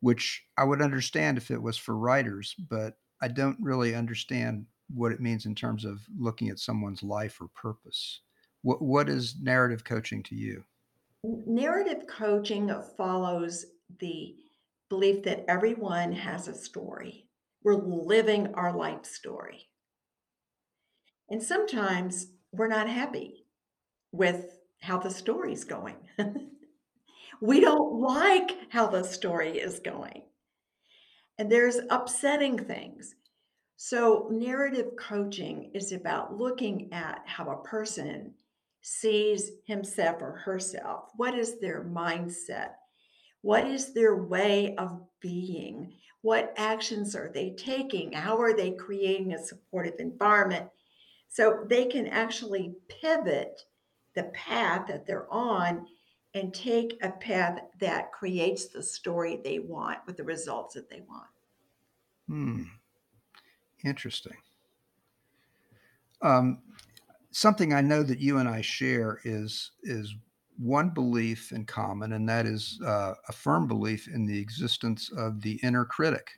which 0.00 0.42
I 0.56 0.64
would 0.64 0.80
understand 0.80 1.36
if 1.36 1.50
it 1.50 1.60
was 1.60 1.76
for 1.76 1.98
writers, 1.98 2.54
but 2.70 2.96
I 3.20 3.28
don't 3.28 3.58
really 3.60 3.94
understand 3.94 4.64
what 4.88 5.12
it 5.12 5.20
means 5.20 5.44
in 5.44 5.54
terms 5.54 5.84
of 5.84 6.00
looking 6.18 6.48
at 6.48 6.60
someone's 6.60 7.02
life 7.02 7.38
or 7.38 7.48
purpose. 7.48 8.22
What 8.62 8.80
what 8.80 9.10
is 9.10 9.36
narrative 9.42 9.84
coaching 9.84 10.22
to 10.22 10.34
you? 10.34 10.64
Narrative 11.24 12.06
coaching 12.08 12.72
follows 12.96 13.66
the 14.00 14.34
belief 14.88 15.24
that 15.24 15.44
everyone 15.46 16.12
has 16.12 16.48
a 16.48 16.54
story. 16.54 17.28
We're 17.62 17.74
living 17.74 18.54
our 18.54 18.74
life 18.74 19.04
story. 19.04 19.68
And 21.28 21.42
sometimes 21.42 22.28
we're 22.52 22.68
not 22.68 22.88
happy 22.88 23.46
with 24.12 24.58
how 24.80 24.98
the 24.98 25.10
story's 25.10 25.64
going. 25.64 25.96
we 27.40 27.60
don't 27.60 28.00
like 28.00 28.56
how 28.70 28.86
the 28.86 29.02
story 29.02 29.58
is 29.58 29.80
going. 29.80 30.22
And 31.38 31.50
there's 31.50 31.78
upsetting 31.90 32.58
things. 32.58 33.14
So, 33.78 34.28
narrative 34.30 34.92
coaching 34.98 35.70
is 35.74 35.92
about 35.92 36.38
looking 36.38 36.90
at 36.92 37.22
how 37.26 37.50
a 37.50 37.62
person 37.62 38.32
sees 38.80 39.50
himself 39.66 40.22
or 40.22 40.32
herself. 40.32 41.10
What 41.16 41.34
is 41.34 41.60
their 41.60 41.84
mindset? 41.84 42.70
What 43.42 43.66
is 43.66 43.92
their 43.92 44.16
way 44.16 44.74
of 44.76 45.02
being? 45.20 45.92
What 46.22 46.54
actions 46.56 47.14
are 47.14 47.30
they 47.32 47.50
taking? 47.50 48.12
How 48.12 48.40
are 48.40 48.56
they 48.56 48.70
creating 48.70 49.34
a 49.34 49.44
supportive 49.44 49.96
environment? 49.98 50.68
So 51.28 51.64
they 51.68 51.86
can 51.86 52.06
actually 52.06 52.74
pivot 52.88 53.62
the 54.14 54.24
path 54.24 54.86
that 54.88 55.06
they're 55.06 55.30
on 55.32 55.86
and 56.34 56.52
take 56.52 56.98
a 57.02 57.10
path 57.10 57.60
that 57.80 58.12
creates 58.12 58.68
the 58.68 58.82
story 58.82 59.40
they 59.42 59.58
want 59.58 59.98
with 60.06 60.16
the 60.16 60.24
results 60.24 60.74
that 60.74 60.90
they 60.90 61.02
want. 61.08 61.26
Hmm. 62.28 62.62
Interesting. 63.84 64.36
Um, 66.22 66.62
something 67.30 67.72
I 67.72 67.80
know 67.80 68.02
that 68.02 68.18
you 68.18 68.38
and 68.38 68.48
I 68.48 68.60
share 68.60 69.20
is 69.24 69.72
is 69.82 70.14
one 70.58 70.90
belief 70.90 71.52
in 71.52 71.66
common, 71.66 72.14
and 72.14 72.28
that 72.28 72.46
is 72.46 72.80
uh, 72.84 73.12
a 73.28 73.32
firm 73.32 73.66
belief 73.66 74.08
in 74.08 74.26
the 74.26 74.38
existence 74.38 75.10
of 75.16 75.42
the 75.42 75.60
inner 75.62 75.84
critic. 75.84 76.30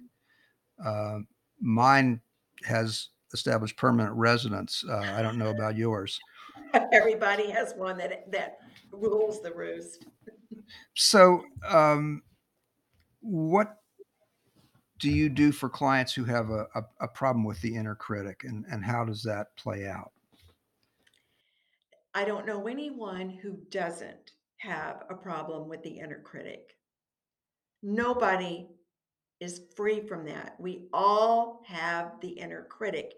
Uh, 0.85 1.21
mine 1.61 2.21
has 2.65 3.11
established 3.33 3.77
permanent 3.77 4.15
residence. 4.15 4.85
Uh, 4.89 5.13
I 5.17 5.23
don't 5.23 5.39
know 5.39 5.51
about 5.51 5.77
yours. 5.77 6.19
Everybody 6.93 7.51
has 7.51 7.75
one 7.75 7.99
that 7.99 8.31
that 8.33 8.59
rules 8.91 9.43
the 9.43 9.53
roost. 9.53 10.07
So, 10.95 11.45
um, 11.67 12.23
what 13.21 13.77
do 14.99 15.11
you 15.11 15.29
do 15.29 15.53
for 15.53 15.69
clients 15.69 16.13
who 16.13 16.25
have 16.25 16.51
a, 16.51 16.67
a, 16.75 16.83
a 17.01 17.09
problem 17.09 17.45
with 17.45 17.61
the 17.61 17.75
inner 17.75 17.95
critic, 17.95 18.45
and, 18.45 18.65
and 18.71 18.85
how 18.85 19.05
does 19.05 19.23
that 19.23 19.57
play 19.57 19.87
out? 19.87 20.13
I 22.15 22.25
don't 22.25 22.47
know 22.47 22.67
anyone 22.67 23.31
who 23.31 23.59
doesn't 23.71 24.33
have 24.57 25.05
a 25.09 25.15
problem 25.15 25.69
with 25.69 25.83
the 25.83 25.99
inner 26.01 26.21
critic. 26.21 26.77
Nobody 27.83 28.67
is 29.41 29.63
free 29.77 30.01
from 30.07 30.25
that. 30.27 30.57
We 30.59 30.89
all 30.93 31.63
have 31.67 32.21
the 32.21 32.31
inner 32.31 32.67
critic. 32.69 33.15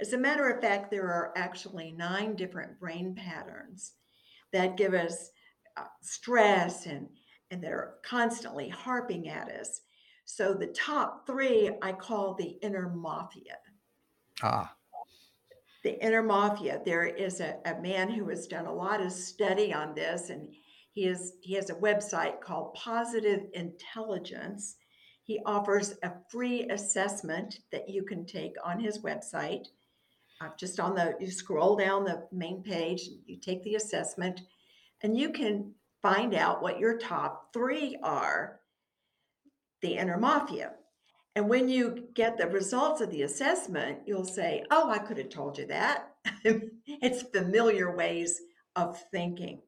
As 0.00 0.12
a 0.12 0.18
matter 0.18 0.48
of 0.48 0.60
fact, 0.60 0.90
there 0.90 1.06
are 1.06 1.32
actually 1.36 1.92
nine 1.92 2.34
different 2.34 2.78
brain 2.80 3.14
patterns 3.14 3.92
that 4.52 4.76
give 4.76 4.94
us 4.94 5.30
uh, 5.76 5.84
stress 6.02 6.86
and 6.86 7.08
and 7.52 7.62
they're 7.62 7.94
constantly 8.04 8.68
harping 8.68 9.28
at 9.28 9.48
us. 9.48 9.80
So 10.24 10.54
the 10.54 10.68
top 10.68 11.26
three 11.26 11.70
I 11.82 11.92
call 11.92 12.34
the 12.34 12.56
inner 12.62 12.88
mafia. 12.88 13.56
Ah, 14.42 14.72
The 15.82 16.02
inner 16.04 16.22
mafia. 16.22 16.80
There 16.84 17.06
is 17.06 17.40
a, 17.40 17.56
a 17.64 17.80
man 17.80 18.08
who 18.10 18.28
has 18.28 18.46
done 18.46 18.66
a 18.66 18.72
lot 18.72 19.00
of 19.00 19.10
study 19.12 19.72
on 19.74 19.94
this, 19.94 20.30
and 20.30 20.48
he 20.92 21.06
is 21.06 21.32
he 21.42 21.54
has 21.54 21.70
a 21.70 21.74
website 21.74 22.40
called 22.40 22.74
Positive 22.74 23.46
Intelligence. 23.54 24.76
He 25.30 25.38
offers 25.46 25.94
a 26.02 26.10
free 26.28 26.68
assessment 26.70 27.60
that 27.70 27.88
you 27.88 28.02
can 28.02 28.26
take 28.26 28.56
on 28.64 28.80
his 28.80 28.98
website. 28.98 29.68
Uh, 30.40 30.48
just 30.58 30.80
on 30.80 30.96
the 30.96 31.14
you 31.20 31.30
scroll 31.30 31.76
down 31.76 32.02
the 32.02 32.26
main 32.32 32.64
page, 32.64 33.08
you 33.26 33.36
take 33.36 33.62
the 33.62 33.76
assessment, 33.76 34.40
and 35.02 35.16
you 35.16 35.30
can 35.30 35.72
find 36.02 36.34
out 36.34 36.62
what 36.62 36.80
your 36.80 36.98
top 36.98 37.52
three 37.52 37.96
are 38.02 38.58
the 39.82 39.98
inner 39.98 40.18
mafia. 40.18 40.72
And 41.36 41.48
when 41.48 41.68
you 41.68 42.08
get 42.12 42.36
the 42.36 42.48
results 42.48 43.00
of 43.00 43.12
the 43.12 43.22
assessment, 43.22 44.00
you'll 44.06 44.24
say, 44.24 44.64
Oh, 44.72 44.90
I 44.90 44.98
could 44.98 45.18
have 45.18 45.28
told 45.28 45.58
you 45.58 45.66
that. 45.68 46.08
it's 46.44 47.22
familiar 47.22 47.94
ways 47.94 48.40
of 48.74 49.00
thinking. 49.12 49.62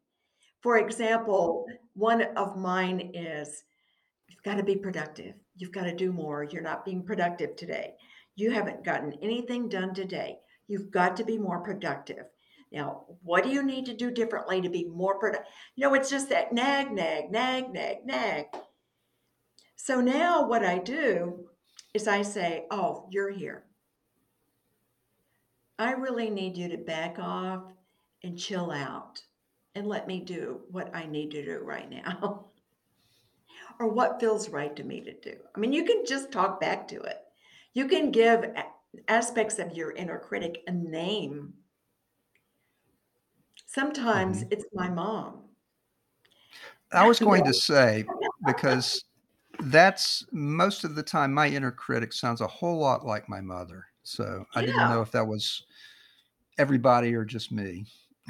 For 0.61 0.79
example, 0.79 1.67
one 1.95 2.23
of 2.37 2.57
mine 2.57 3.13
is 3.15 3.63
you've 4.33 4.43
got 4.43 4.57
to 4.57 4.65
be 4.65 4.77
productive. 4.77 5.35
You've 5.57 5.73
got 5.73 5.85
to 5.85 5.95
do 5.95 6.11
more. 6.11 6.45
You're 6.45 6.63
not 6.63 6.87
being 6.87 7.03
productive 7.03 7.55
today. 7.55 7.95
You 8.35 8.51
haven't 8.51 8.85
gotten 8.85 9.13
anything 9.21 9.69
done 9.69 9.93
today. 9.93 10.39
You've 10.69 10.91
got 10.91 11.17
to 11.19 11.25
be 11.25 11.37
more 11.37 11.61
productive. 11.61 12.25
Now, 12.73 13.05
what 13.23 13.45
do 13.45 13.51
you 13.51 13.63
need 13.63 13.85
to 13.87 13.95
do 13.95 14.11
differently 14.11 14.63
to 14.63 14.71
be 14.71 14.85
more 14.85 15.19
productive? 15.19 15.53
You 15.77 15.87
know, 15.87 15.95
it's 15.95 16.09
just 16.09 16.31
that 16.31 16.55
nag, 16.55 16.91
nag, 16.93 17.31
nag, 17.31 17.71
nag, 17.73 18.07
nag. 18.07 18.47
So 19.77 20.01
now 20.01 20.49
what 20.49 20.65
I 20.65 20.79
do 20.79 21.49
is 21.93 22.09
I 22.09 22.23
say, 22.23 22.65
Oh, 22.71 23.09
you're 23.11 23.31
here. 23.31 23.65
I 25.79 25.93
really 25.93 26.31
need 26.31 26.57
you 26.57 26.69
to 26.69 26.79
back 26.79 27.19
off 27.19 27.65
and 28.23 28.39
chill 28.39 28.71
out 28.71 29.21
and 29.75 29.87
let 29.87 30.07
me 30.07 30.21
do 30.21 30.63
what 30.71 30.95
I 30.95 31.05
need 31.07 31.33
to 31.33 31.45
do 31.45 31.59
right 31.63 31.91
now 31.91 32.47
or 33.83 33.89
what 33.89 34.21
feels 34.21 34.49
right 34.49 34.77
to 34.77 34.85
me 34.85 35.01
to 35.01 35.13
do. 35.13 35.35
I 35.55 35.59
mean, 35.59 35.73
you 35.73 35.85
can 35.85 36.07
just 36.07 36.31
talk 36.31 36.61
back 36.61 36.87
to 36.89 37.01
it. 37.01 37.19
You 37.75 37.89
can 37.89 38.13
give 38.13 38.45
aspects 39.09 39.59
of 39.59 39.77
your 39.77 39.91
inner 39.91 40.19
critic 40.19 40.63
a 40.69 40.71
name. 40.71 41.55
Sometimes 43.67 44.45
mhm. 44.45 44.53
it's 44.53 44.65
my 44.73 44.89
mom. 44.89 45.41
I 46.93 47.09
was 47.09 47.19
going 47.19 47.45
to 47.45 47.55
say 47.55 48.05
because 48.47 49.05
that's 49.65 50.25
most 50.31 50.85
of 50.85 50.95
the 50.95 51.03
time 51.03 51.35
my 51.35 51.49
inner 51.49 51.73
critic 51.73 52.13
sounds 52.13 52.41
a 52.41 52.47
whole 52.47 52.79
lot 52.79 53.05
like 53.05 53.29
my 53.29 53.41
mother. 53.41 53.87
So 54.05 54.45
I 54.55 54.61
didn't 54.61 54.77
know 54.77 55.03
if 55.03 55.11
that 55.11 55.27
was 55.27 55.65
everybody 56.59 57.15
or 57.15 57.25
just 57.25 57.51
me. 57.51 57.87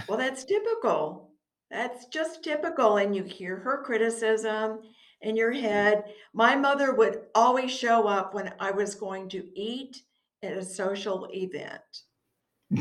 Well, 0.09 0.19
that's 0.19 0.45
typical. 0.45 1.31
That's 1.71 2.07
just 2.07 2.43
typical. 2.43 2.97
And 2.97 3.15
you 3.15 3.25
hear 3.25 3.57
her 3.57 3.83
criticism 3.83 4.81
in 5.23 5.37
your 5.37 5.53
head. 5.53 6.05
My 6.33 6.55
mother 6.57 6.95
would 6.95 7.23
always 7.35 7.71
show 7.71 8.07
up 8.07 8.35
when 8.35 8.53
I 8.59 8.71
was 8.71 8.95
going 8.95 9.29
to 9.31 9.47
eat 9.55 10.03
at 10.43 10.57
a 10.57 10.65
social 10.65 11.29
event. 11.33 11.81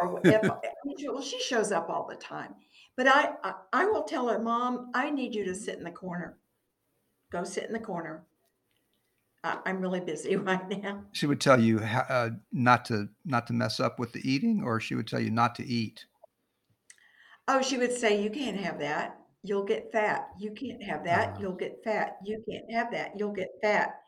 or 0.00 0.20
if 0.24 0.42
well, 0.42 1.22
she 1.22 1.40
shows 1.40 1.72
up 1.72 1.88
all 1.90 2.06
the 2.08 2.16
time. 2.16 2.54
But 2.96 3.08
I, 3.08 3.32
I, 3.42 3.54
I 3.72 3.84
will 3.86 4.02
tell 4.02 4.28
her, 4.28 4.38
Mom, 4.38 4.90
I 4.94 5.10
need 5.10 5.34
you 5.34 5.44
to 5.44 5.54
sit 5.54 5.78
in 5.78 5.84
the 5.84 5.90
corner. 5.90 6.38
Go 7.30 7.44
sit 7.44 7.64
in 7.64 7.72
the 7.72 7.78
corner. 7.78 8.24
I, 9.42 9.58
I'm 9.64 9.80
really 9.80 10.00
busy 10.00 10.36
right 10.36 10.68
now. 10.82 11.04
She 11.12 11.26
would 11.26 11.40
tell 11.40 11.60
you 11.60 11.78
uh, 11.78 12.30
not 12.52 12.84
to 12.86 13.08
not 13.24 13.46
to 13.46 13.52
mess 13.52 13.80
up 13.80 13.98
with 13.98 14.12
the 14.12 14.28
eating, 14.28 14.62
or 14.64 14.80
she 14.80 14.94
would 14.94 15.06
tell 15.06 15.20
you 15.20 15.30
not 15.30 15.54
to 15.56 15.66
eat. 15.66 16.04
Oh, 17.48 17.62
she 17.62 17.78
would 17.78 17.92
say, 17.92 18.22
You 18.22 18.30
can't 18.30 18.58
have 18.58 18.78
that. 18.78 19.18
You'll 19.42 19.64
get 19.64 19.90
fat. 19.92 20.28
You 20.38 20.52
can't 20.52 20.82
have 20.82 21.04
that. 21.04 21.36
Uh, 21.36 21.40
You'll 21.40 21.56
get 21.56 21.82
fat. 21.84 22.16
You 22.24 22.42
can't 22.48 22.70
have 22.70 22.92
that. 22.92 23.12
You'll 23.18 23.32
get 23.32 23.50
fat. 23.60 24.00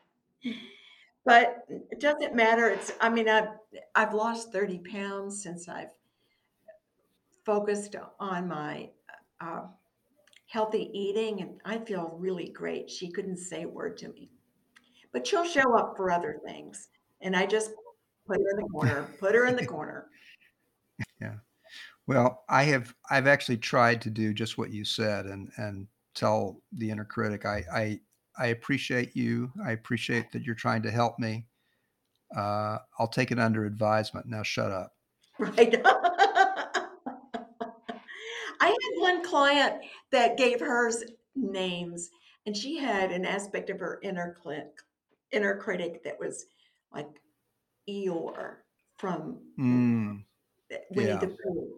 But 1.25 1.65
it 1.69 1.99
doesn't 1.99 2.35
matter. 2.35 2.69
It's, 2.69 2.93
I 3.01 3.09
mean, 3.09 3.27
I've, 3.27 3.49
I've 3.95 4.13
lost 4.13 4.51
30 4.53 4.79
pounds 4.79 5.41
since 5.41 5.67
I've 5.67 5.89
focused 7.45 7.95
on 8.19 8.47
my 8.47 8.89
uh, 9.41 9.63
healthy 10.47 10.89
eating, 10.93 11.41
and 11.41 11.59
I 11.65 11.79
feel 11.79 12.15
really 12.17 12.49
great. 12.49 12.89
She 12.89 13.11
couldn't 13.11 13.37
say 13.37 13.63
a 13.63 13.67
word 13.69 13.97
to 13.99 14.09
me, 14.09 14.29
but 15.13 15.27
she'll 15.27 15.45
show 15.45 15.77
up 15.77 15.95
for 15.97 16.11
other 16.11 16.39
things. 16.45 16.89
And 17.21 17.35
I 17.35 17.45
just 17.45 17.71
put 18.27 18.37
her 18.39 18.49
in 18.51 18.57
the 18.63 18.69
corner, 18.69 19.09
put 19.19 19.35
her 19.35 19.45
in 19.47 19.55
the 19.55 19.65
corner. 19.65 20.07
Well, 22.07 22.43
I 22.49 22.63
have 22.63 22.93
I've 23.09 23.27
actually 23.27 23.57
tried 23.57 24.01
to 24.01 24.09
do 24.09 24.33
just 24.33 24.57
what 24.57 24.71
you 24.71 24.85
said 24.85 25.25
and 25.25 25.51
and 25.57 25.87
tell 26.13 26.61
the 26.71 26.89
inner 26.89 27.05
critic 27.05 27.45
I 27.45 27.63
I 27.73 27.99
I 28.37 28.47
appreciate 28.47 29.15
you. 29.15 29.51
I 29.65 29.71
appreciate 29.71 30.31
that 30.31 30.43
you're 30.43 30.55
trying 30.55 30.81
to 30.83 30.91
help 30.91 31.17
me. 31.19 31.45
Uh, 32.35 32.79
I'll 32.99 33.07
take 33.07 33.31
it 33.31 33.39
under 33.39 33.65
advisement. 33.65 34.25
Now 34.27 34.43
shut 34.43 34.71
up. 34.71 34.93
Right. 35.39 35.81
I 38.61 38.67
had 38.69 39.01
one 39.01 39.23
client 39.23 39.81
that 40.11 40.37
gave 40.37 40.61
hers 40.61 41.03
names, 41.35 42.09
and 42.45 42.55
she 42.55 42.77
had 42.77 43.11
an 43.11 43.25
aspect 43.25 43.69
of 43.69 43.79
her 43.79 43.99
inner 44.01 44.37
click, 44.41 44.69
inner 45.31 45.57
critic 45.57 46.03
that 46.05 46.17
was 46.17 46.45
like 46.93 47.09
Eeyore 47.89 48.55
from 48.97 49.39
Mm, 49.59 50.23
Winnie 50.91 51.09
yeah. 51.09 51.17
the 51.17 51.27
Pooh. 51.27 51.77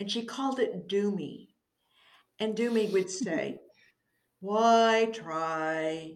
and 0.00 0.10
she 0.10 0.24
called 0.24 0.58
it 0.60 0.88
Doomy. 0.88 1.48
And 2.40 2.56
Doomy 2.56 2.92
would 2.92 3.10
say, 3.10 3.58
Why 4.40 5.08
try? 5.12 6.14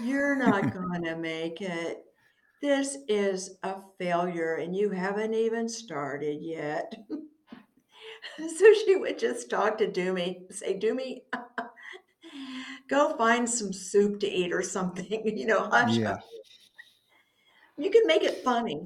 You're 0.00 0.36
not 0.36 0.72
going 0.72 1.04
to 1.04 1.16
make 1.16 1.60
it. 1.60 2.04
This 2.60 2.98
is 3.08 3.56
a 3.62 3.76
failure 3.98 4.56
and 4.56 4.74
you 4.74 4.90
haven't 4.90 5.34
even 5.34 5.68
started 5.68 6.38
yet. 6.42 6.92
so 8.38 8.74
she 8.84 8.96
would 8.96 9.18
just 9.18 9.48
talk 9.48 9.78
to 9.78 9.86
Doomy, 9.86 10.52
say, 10.52 10.78
Doomy, 10.78 11.20
go 12.90 13.16
find 13.16 13.48
some 13.48 13.72
soup 13.72 14.20
to 14.20 14.28
eat 14.28 14.52
or 14.52 14.62
something, 14.62 15.22
you 15.38 15.46
know, 15.46 15.68
hush. 15.70 15.96
Yeah. 15.96 16.18
You 17.76 17.90
can 17.90 18.06
make 18.06 18.24
it 18.24 18.42
funny. 18.42 18.80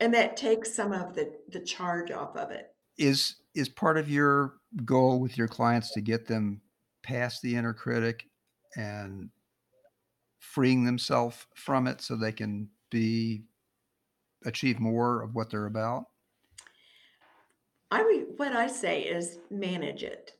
And 0.00 0.12
that 0.14 0.36
takes 0.36 0.74
some 0.74 0.92
of 0.92 1.14
the, 1.14 1.32
the 1.50 1.60
charge 1.60 2.10
off 2.10 2.36
of 2.36 2.50
it. 2.50 2.68
Is 2.98 3.36
is 3.54 3.68
part 3.68 3.98
of 3.98 4.08
your 4.08 4.54
goal 4.84 5.20
with 5.20 5.36
your 5.38 5.48
clients 5.48 5.92
to 5.92 6.00
get 6.00 6.26
them 6.26 6.60
past 7.02 7.40
the 7.42 7.56
inner 7.56 7.72
critic 7.72 8.28
and 8.76 9.30
freeing 10.38 10.84
themselves 10.84 11.46
from 11.54 11.86
it 11.86 12.00
so 12.00 12.16
they 12.16 12.32
can 12.32 12.68
be 12.90 13.42
achieve 14.44 14.78
more 14.78 15.22
of 15.22 15.34
what 15.34 15.50
they're 15.50 15.66
about? 15.66 16.04
I 17.90 18.02
re- 18.02 18.26
what 18.36 18.52
I 18.52 18.66
say 18.66 19.02
is 19.02 19.38
manage 19.50 20.02
it. 20.02 20.32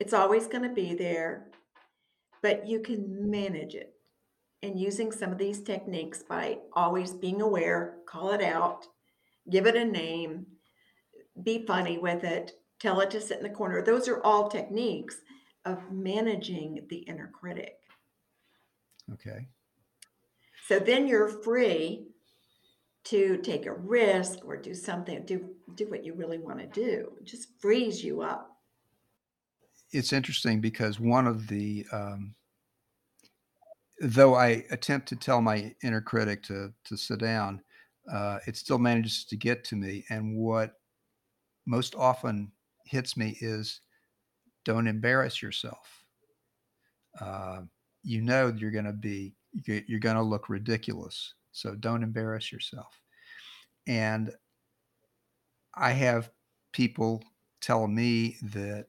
It's 0.00 0.12
always 0.12 0.46
going 0.46 0.62
to 0.62 0.74
be 0.74 0.94
there, 0.94 1.46
but 2.42 2.66
you 2.66 2.80
can 2.80 3.30
manage 3.30 3.74
it. 3.74 3.94
And 4.62 4.78
using 4.78 5.12
some 5.12 5.30
of 5.30 5.38
these 5.38 5.62
techniques 5.62 6.22
by 6.22 6.58
always 6.72 7.12
being 7.12 7.40
aware, 7.40 7.96
call 8.06 8.32
it 8.32 8.42
out, 8.42 8.86
give 9.50 9.66
it 9.66 9.76
a 9.76 9.84
name, 9.84 10.46
be 11.42 11.64
funny 11.66 11.98
with 11.98 12.24
it, 12.24 12.52
tell 12.80 13.00
it 13.00 13.10
to 13.10 13.20
sit 13.20 13.38
in 13.38 13.42
the 13.42 13.50
corner. 13.50 13.82
Those 13.82 14.08
are 14.08 14.22
all 14.22 14.48
techniques 14.48 15.16
of 15.64 15.90
managing 15.90 16.86
the 16.88 16.98
inner 16.98 17.30
critic. 17.32 17.76
Okay. 19.12 19.48
So 20.66 20.78
then 20.78 21.08
you're 21.08 21.28
free 21.28 22.06
to 23.04 23.38
take 23.38 23.66
a 23.66 23.72
risk 23.72 24.40
or 24.44 24.56
do 24.56 24.74
something, 24.74 25.24
do 25.24 25.54
do 25.74 25.88
what 25.88 26.04
you 26.04 26.14
really 26.14 26.38
want 26.38 26.58
to 26.58 26.66
do. 26.66 27.12
It 27.20 27.24
just 27.24 27.48
frees 27.58 28.04
you 28.04 28.20
up. 28.20 28.54
It's 29.92 30.12
interesting 30.12 30.60
because 30.60 31.00
one 31.00 31.26
of 31.26 31.46
the 31.46 31.86
um, 31.90 32.34
though 34.00 34.34
I 34.34 34.64
attempt 34.70 35.08
to 35.08 35.16
tell 35.16 35.40
my 35.40 35.74
inner 35.82 36.02
critic 36.02 36.42
to 36.44 36.72
to 36.84 36.96
sit 36.96 37.20
down, 37.20 37.62
uh, 38.10 38.38
it 38.46 38.56
still 38.56 38.78
manages 38.78 39.24
to 39.26 39.36
get 39.36 39.64
to 39.64 39.76
me. 39.76 40.04
And 40.10 40.36
what 40.36 40.74
most 41.66 41.94
often 41.94 42.50
hits 42.84 43.16
me 43.16 43.36
is 43.40 43.80
don't 44.64 44.86
embarrass 44.86 45.42
yourself. 45.42 46.04
Uh, 47.20 47.60
you 48.02 48.22
know 48.22 48.52
you're 48.56 48.70
going 48.70 48.84
to 48.84 48.92
be 48.92 49.34
you're 49.52 49.98
going 49.98 50.16
to 50.16 50.22
look 50.22 50.48
ridiculous, 50.48 51.34
so 51.52 51.74
don't 51.74 52.02
embarrass 52.02 52.52
yourself. 52.52 53.00
And 53.86 54.30
I 55.74 55.92
have 55.92 56.30
people 56.72 57.22
tell 57.60 57.86
me 57.86 58.36
that 58.42 58.86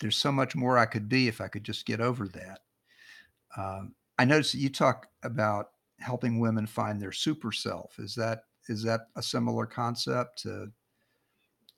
there's 0.00 0.16
so 0.16 0.32
much 0.32 0.56
more 0.56 0.76
I 0.76 0.86
could 0.86 1.08
be 1.08 1.28
if 1.28 1.40
I 1.40 1.48
could 1.48 1.64
just 1.64 1.86
get 1.86 2.00
over 2.00 2.28
that. 2.28 2.60
Um, 3.56 3.94
I 4.18 4.24
noticed 4.24 4.52
that 4.52 4.58
you 4.58 4.68
talk 4.68 5.08
about 5.22 5.70
helping 5.98 6.40
women 6.40 6.66
find 6.66 7.00
their 7.00 7.12
super 7.12 7.52
self. 7.52 7.98
Is 7.98 8.14
that 8.16 8.44
is 8.68 8.82
that 8.84 9.08
a 9.16 9.22
similar 9.22 9.66
concept 9.66 10.42
to 10.42 10.70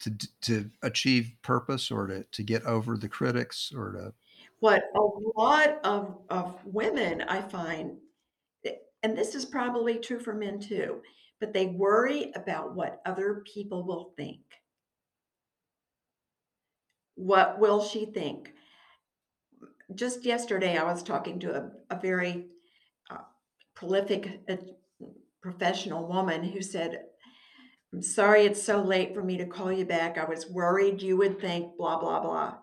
to 0.01 0.11
to 0.43 0.71
achieve 0.83 1.33
purpose 1.43 1.91
or 1.91 2.07
to 2.07 2.25
to 2.25 2.43
get 2.43 2.65
over 2.65 2.97
the 2.97 3.09
critics 3.09 3.73
or 3.75 3.93
to? 3.93 4.13
What 4.61 4.85
a 4.95 5.39
lot 5.39 5.79
of 5.85 6.19
of 6.31 6.59
women 6.65 7.23
I 7.23 7.41
find 7.41 7.97
and 9.03 9.17
this 9.17 9.35
is 9.35 9.45
probably 9.45 9.99
true 9.99 10.19
for 10.19 10.33
men 10.33 10.59
too 10.59 11.03
but 11.45 11.53
they 11.53 11.67
worry 11.67 12.33
about 12.35 12.75
what 12.75 13.03
other 13.05 13.43
people 13.53 13.85
will 13.85 14.15
think. 14.17 14.41
What 17.17 17.59
will 17.59 17.85
she 17.85 18.07
think? 18.07 18.55
Just 19.95 20.25
yesterday 20.25 20.79
i 20.79 20.83
was 20.83 21.03
talking 21.03 21.39
to 21.41 21.55
a, 21.55 21.71
a 21.95 22.01
very 22.01 22.47
uh, 23.11 23.19
prolific 23.75 24.41
uh, 24.49 24.57
professional 25.45 26.07
woman 26.07 26.43
who 26.43 26.63
said 26.63 27.03
I'm 27.93 28.01
sorry 28.01 28.47
it's 28.47 28.63
so 28.63 28.83
late 28.83 29.15
for 29.15 29.23
me 29.23 29.37
to 29.37 29.45
call 29.45 29.71
you 29.71 29.85
back. 29.85 30.17
I 30.17 30.25
was 30.25 30.49
worried 30.51 31.03
you 31.03 31.19
would 31.19 31.39
think 31.39 31.77
blah, 31.77 32.01
blah, 32.01 32.19
blah. 32.19 32.55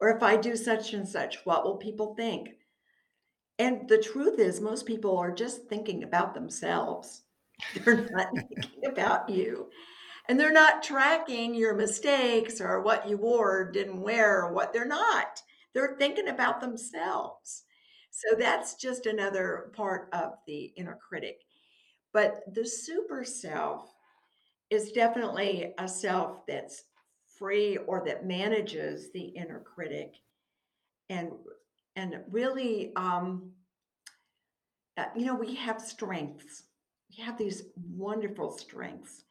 Or 0.00 0.08
if 0.08 0.22
I 0.22 0.36
do 0.36 0.56
such 0.56 0.94
and 0.94 1.06
such, 1.06 1.44
what 1.44 1.62
will 1.62 1.76
people 1.76 2.14
think? 2.16 2.48
And 3.58 3.86
the 3.86 3.98
truth 3.98 4.40
is, 4.40 4.60
most 4.60 4.86
people 4.86 5.16
are 5.18 5.30
just 5.30 5.68
thinking 5.68 6.02
about 6.02 6.34
themselves. 6.34 7.22
They're 7.84 8.08
not 8.10 8.28
thinking 8.34 8.86
about 8.90 9.28
you. 9.28 9.68
And 10.28 10.40
they're 10.40 10.52
not 10.52 10.82
tracking 10.82 11.54
your 11.54 11.74
mistakes 11.74 12.58
or 12.62 12.80
what 12.80 13.06
you 13.06 13.18
wore 13.18 13.58
or 13.58 13.70
didn't 13.70 14.00
wear 14.00 14.42
or 14.42 14.54
what 14.54 14.72
they're 14.72 14.86
not. 14.86 15.42
They're 15.74 15.96
thinking 15.98 16.28
about 16.28 16.62
themselves. 16.62 17.64
So 18.16 18.36
that's 18.38 18.76
just 18.76 19.06
another 19.06 19.72
part 19.74 20.08
of 20.12 20.34
the 20.46 20.72
inner 20.76 20.96
critic. 21.08 21.40
But 22.12 22.42
the 22.54 22.64
super 22.66 23.24
self 23.24 23.92
is 24.70 24.92
definitely 24.92 25.74
a 25.78 25.88
self 25.88 26.46
that's 26.46 26.84
free 27.38 27.76
or 27.78 28.04
that 28.06 28.26
manages 28.26 29.12
the 29.12 29.22
inner 29.22 29.60
critic 29.60 30.14
and 31.10 31.32
and 31.96 32.16
really 32.30 32.92
um 32.96 33.52
uh, 34.96 35.04
you 35.16 35.26
know 35.26 35.34
we 35.34 35.54
have 35.54 35.80
strengths 35.80 36.64
we 37.10 37.22
have 37.22 37.38
these 37.38 37.64
wonderful 37.96 38.50
strengths 38.56 39.24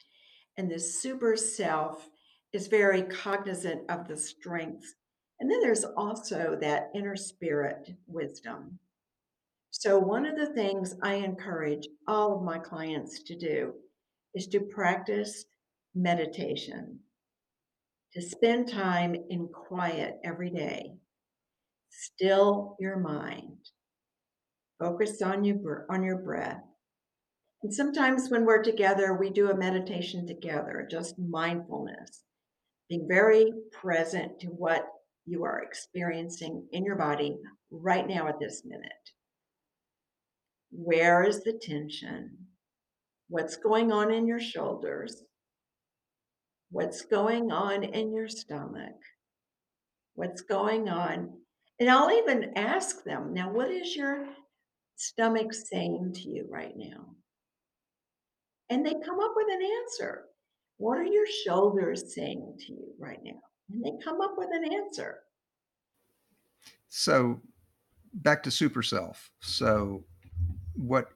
and 0.58 0.69
this 0.69 1.02
super 1.02 1.36
self 1.36 2.10
is 2.54 2.67
very 2.67 3.04
cognizant 3.04 3.82
of 3.89 4.08
the 4.08 4.17
strengths 4.17 4.96
and 5.39 5.50
then 5.50 5.60
there's 5.62 5.84
also 5.84 6.58
that 6.62 6.89
inner 6.96 7.15
spirit 7.15 7.89
wisdom. 8.08 8.80
So, 9.72 9.98
one 9.98 10.26
of 10.26 10.38
the 10.38 10.54
things 10.54 10.96
I 11.02 11.15
encourage 11.15 11.88
all 12.08 12.38
of 12.38 12.43
my 12.43 12.60
clients 12.60 13.24
to 13.24 13.36
do 13.36 13.74
is 14.36 14.48
to 14.48 14.60
practice 14.60 15.46
meditation, 15.96 17.00
to 18.13 18.22
spend 18.22 18.72
time 18.72 19.15
in 19.30 19.48
quiet 19.48 20.19
every 20.24 20.50
day, 20.52 20.93
still 21.89 22.76
your 22.80 22.98
mind, 22.98 23.58
focus 24.80 25.22
on 25.22 25.43
your, 25.43 25.86
on 25.89 26.04
your 26.04 26.17
breath. 26.17 26.62
And 27.63 27.74
sometimes 27.74 28.30
when 28.30 28.46
we're 28.46 28.63
together, 28.63 29.13
we 29.13 29.30
do 29.30 29.50
a 29.50 29.58
meditation 29.58 30.28
together, 30.28 30.88
just 30.89 31.17
mindfulness, 31.17 32.24
being 32.89 33.08
very 33.08 33.52
present 33.72 34.39
to 34.41 34.48
what 34.48 34.86
you 35.25 35.43
are 35.43 35.62
experiencing 35.62 36.67
in 36.71 36.83
your 36.83 36.95
body 36.95 37.38
right 37.71 38.07
now 38.07 38.27
at 38.27 38.39
this 38.39 38.63
minute. 38.65 38.91
Where 40.71 41.23
is 41.23 41.43
the 41.43 41.59
tension? 41.62 42.38
What's 43.29 43.55
going 43.55 43.91
on 43.91 44.12
in 44.13 44.27
your 44.27 44.39
shoulders? 44.39 45.23
What's 46.71 47.03
going 47.03 47.51
on 47.51 47.83
in 47.83 48.13
your 48.13 48.27
stomach? 48.27 48.95
What's 50.15 50.41
going 50.41 50.89
on? 50.89 51.32
And 51.80 51.89
I'll 51.89 52.11
even 52.11 52.53
ask 52.55 53.03
them 53.03 53.34
now, 53.34 53.51
what 53.51 53.71
is 53.71 53.95
your 53.95 54.28
stomach 54.95 55.53
saying 55.53 56.13
to 56.15 56.30
you 56.30 56.47
right 56.49 56.74
now? 56.76 57.15
And 58.69 58.86
they 58.86 58.93
come 58.93 59.19
up 59.19 59.34
with 59.36 59.47
an 59.49 59.61
answer. 59.61 60.26
What 60.78 60.97
are 60.97 61.05
your 61.05 61.28
shoulders 61.45 62.15
saying 62.15 62.55
to 62.59 62.74
you 62.74 62.93
right 62.99 63.19
now? 63.24 63.39
And 63.74 63.84
they 63.84 64.03
come 64.03 64.21
up 64.21 64.36
with 64.38 64.49
an 64.53 64.71
answer. 64.71 65.19
So 66.89 67.41
back 68.13 68.43
to 68.43 68.51
super 68.51 68.84
self. 68.84 69.32
So 69.41 70.03
what 70.76 71.07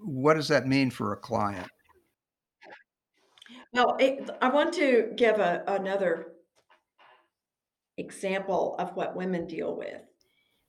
what 0.00 0.34
does 0.34 0.48
that 0.48 0.68
mean 0.68 0.90
for 0.90 1.12
a 1.12 1.16
client? 1.16 1.68
Well, 3.72 3.96
it, 3.98 4.30
I 4.40 4.48
want 4.48 4.72
to 4.74 5.12
give 5.16 5.40
a, 5.40 5.64
another 5.66 6.34
example 7.98 8.76
of 8.78 8.94
what 8.94 9.16
women 9.16 9.46
deal 9.46 9.76
with. 9.76 10.00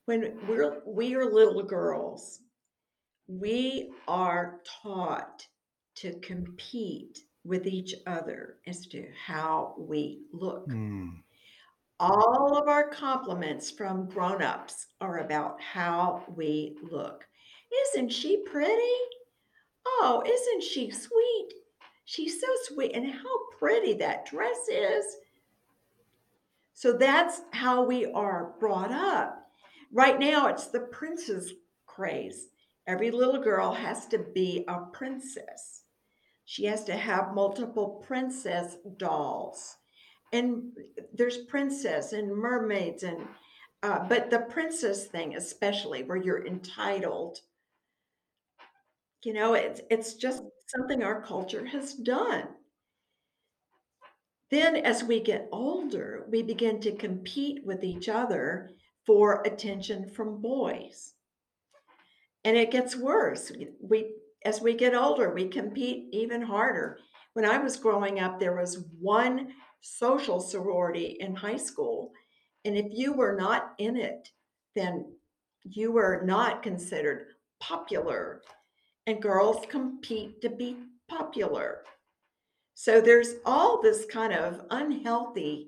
When 0.05 0.33
we're 0.47 0.81
we 0.87 1.13
are 1.15 1.31
little 1.31 1.63
girls, 1.63 2.39
we 3.27 3.91
are 4.07 4.61
taught 4.81 5.45
to 5.97 6.19
compete 6.21 7.19
with 7.45 7.67
each 7.67 7.95
other 8.05 8.57
as 8.67 8.85
to 8.87 9.07
how 9.25 9.75
we 9.77 10.21
look. 10.33 10.67
Mm. 10.69 11.21
All 11.99 12.57
of 12.57 12.67
our 12.67 12.87
compliments 12.89 13.69
from 13.69 14.07
grown-ups 14.07 14.87
are 15.01 15.19
about 15.19 15.61
how 15.61 16.23
we 16.35 16.77
look. 16.81 17.25
Isn't 17.87 18.09
she 18.09 18.37
pretty? 18.37 18.97
Oh, 19.85 20.23
isn't 20.25 20.63
she 20.63 20.91
sweet? 20.91 21.53
She's 22.05 22.39
so 22.39 22.47
sweet, 22.63 22.95
and 22.95 23.05
how 23.05 23.49
pretty 23.57 23.93
that 23.93 24.25
dress 24.25 24.67
is. 24.69 25.05
So 26.73 26.93
that's 26.93 27.41
how 27.51 27.83
we 27.83 28.05
are 28.05 28.53
brought 28.59 28.91
up. 28.91 29.47
Right 29.91 30.19
now, 30.19 30.47
it's 30.47 30.67
the 30.67 30.79
princess 30.79 31.51
craze. 31.85 32.47
Every 32.87 33.11
little 33.11 33.41
girl 33.41 33.73
has 33.73 34.07
to 34.07 34.19
be 34.33 34.63
a 34.67 34.85
princess. 34.93 35.78
She 36.49 36.65
has 36.65 36.83
to 36.85 36.97
have 36.97 37.35
multiple 37.35 38.03
princess 38.07 38.77
dolls. 38.97 39.77
And 40.33 40.71
there's 41.13 41.45
princess 41.45 42.11
and 42.11 42.35
mermaids 42.35 43.03
and 43.03 43.27
uh, 43.83 43.99
but 44.09 44.31
the 44.31 44.39
princess 44.39 45.05
thing 45.05 45.35
especially 45.35 46.01
where 46.01 46.17
you're 46.17 46.45
entitled 46.47 47.37
you 49.23 49.31
know 49.31 49.53
it's 49.53 49.81
it's 49.91 50.15
just 50.15 50.41
something 50.65 51.03
our 51.03 51.21
culture 51.21 51.65
has 51.67 51.93
done. 51.93 52.47
Then 54.49 54.75
as 54.75 55.03
we 55.03 55.19
get 55.19 55.49
older 55.51 56.25
we 56.31 56.41
begin 56.41 56.81
to 56.81 56.95
compete 56.95 57.63
with 57.63 57.83
each 57.83 58.09
other 58.09 58.71
for 59.05 59.43
attention 59.45 60.09
from 60.09 60.41
boys. 60.41 61.13
And 62.43 62.57
it 62.57 62.71
gets 62.71 62.95
worse. 62.95 63.51
We 63.79 64.13
as 64.45 64.61
we 64.61 64.73
get 64.73 64.95
older 64.95 65.33
we 65.33 65.47
compete 65.47 66.07
even 66.11 66.41
harder. 66.41 66.99
When 67.33 67.45
i 67.45 67.57
was 67.57 67.77
growing 67.77 68.19
up 68.19 68.39
there 68.39 68.55
was 68.55 68.85
one 68.99 69.53
social 69.81 70.39
sorority 70.39 71.17
in 71.19 71.35
high 71.35 71.57
school 71.57 72.11
and 72.65 72.77
if 72.77 72.87
you 72.91 73.13
were 73.13 73.35
not 73.35 73.73
in 73.77 73.95
it 73.95 74.29
then 74.75 75.05
you 75.63 75.91
were 75.91 76.21
not 76.23 76.63
considered 76.63 77.27
popular. 77.59 78.41
And 79.07 79.21
girls 79.21 79.65
compete 79.69 80.41
to 80.41 80.49
be 80.49 80.77
popular. 81.07 81.79
So 82.75 83.01
there's 83.01 83.35
all 83.45 83.81
this 83.81 84.05
kind 84.05 84.33
of 84.33 84.61
unhealthy 84.69 85.67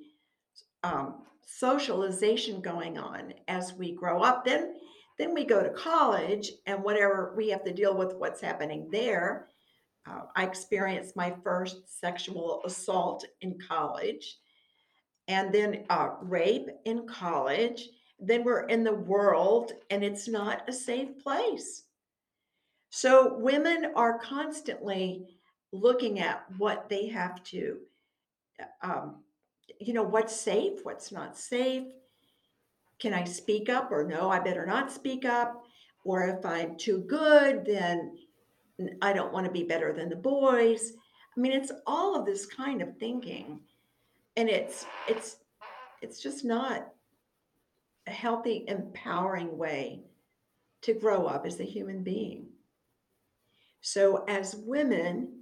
um, 0.83 1.23
socialization 1.45 2.61
going 2.61 2.97
on 2.97 3.33
as 3.47 3.73
we 3.73 3.93
grow 3.93 4.21
up. 4.21 4.45
Then 4.45 4.75
then 5.21 5.35
we 5.35 5.45
go 5.45 5.61
to 5.61 5.69
college 5.69 6.51
and 6.65 6.83
whatever 6.83 7.33
we 7.37 7.49
have 7.49 7.63
to 7.63 7.71
deal 7.71 7.95
with 7.95 8.15
what's 8.15 8.41
happening 8.41 8.89
there. 8.91 9.49
Uh, 10.09 10.21
I 10.35 10.43
experienced 10.45 11.15
my 11.15 11.31
first 11.43 11.99
sexual 11.99 12.63
assault 12.65 13.23
in 13.41 13.59
college 13.59 14.39
and 15.27 15.53
then 15.53 15.85
uh, 15.91 16.15
rape 16.23 16.69
in 16.85 17.05
college. 17.05 17.89
Then 18.19 18.43
we're 18.43 18.65
in 18.65 18.83
the 18.83 18.95
world 18.95 19.73
and 19.91 20.03
it's 20.03 20.27
not 20.27 20.67
a 20.67 20.73
safe 20.73 21.19
place. 21.19 21.83
So 22.89 23.37
women 23.37 23.91
are 23.95 24.17
constantly 24.17 25.27
looking 25.71 26.19
at 26.19 26.45
what 26.57 26.89
they 26.89 27.09
have 27.09 27.43
to, 27.43 27.77
um, 28.81 29.17
you 29.79 29.93
know, 29.93 30.03
what's 30.03 30.35
safe, 30.35 30.79
what's 30.83 31.11
not 31.11 31.37
safe 31.37 31.85
can 33.01 33.13
I 33.13 33.23
speak 33.23 33.67
up 33.67 33.91
or 33.91 34.03
no, 34.03 34.29
I 34.29 34.39
better 34.39 34.65
not 34.65 34.91
speak 34.91 35.25
up? 35.25 35.65
Or 36.05 36.27
if 36.27 36.45
I'm 36.45 36.77
too 36.77 36.99
good, 37.07 37.65
then 37.65 38.17
I 39.01 39.11
don't 39.11 39.33
want 39.33 39.45
to 39.47 39.51
be 39.51 39.63
better 39.63 39.91
than 39.91 40.07
the 40.07 40.15
boys. 40.15 40.93
I 41.35 41.39
mean, 41.39 41.51
it's 41.51 41.71
all 41.87 42.15
of 42.15 42.25
this 42.25 42.45
kind 42.45 42.81
of 42.81 42.97
thinking. 42.97 43.59
And 44.37 44.49
it's 44.49 44.85
it's 45.07 45.37
it's 46.01 46.21
just 46.21 46.45
not 46.45 46.87
a 48.07 48.11
healthy, 48.11 48.65
empowering 48.67 49.57
way 49.57 50.03
to 50.83 50.93
grow 50.93 51.25
up 51.25 51.45
as 51.45 51.59
a 51.59 51.65
human 51.65 52.03
being. 52.03 52.47
So 53.81 54.23
as 54.27 54.55
women, 54.55 55.41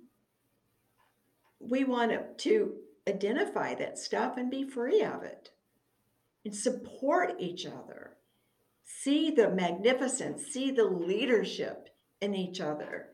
we 1.59 1.83
want 1.83 2.37
to 2.39 2.73
identify 3.07 3.75
that 3.75 3.97
stuff 3.97 4.37
and 4.37 4.49
be 4.49 4.63
free 4.63 5.03
of 5.03 5.23
it 5.23 5.51
and 6.45 6.55
support 6.55 7.35
each 7.39 7.65
other. 7.65 8.17
See 8.83 9.31
the 9.31 9.49
magnificence, 9.49 10.47
see 10.47 10.71
the 10.71 10.85
leadership 10.85 11.89
in 12.21 12.35
each 12.35 12.59
other. 12.59 13.09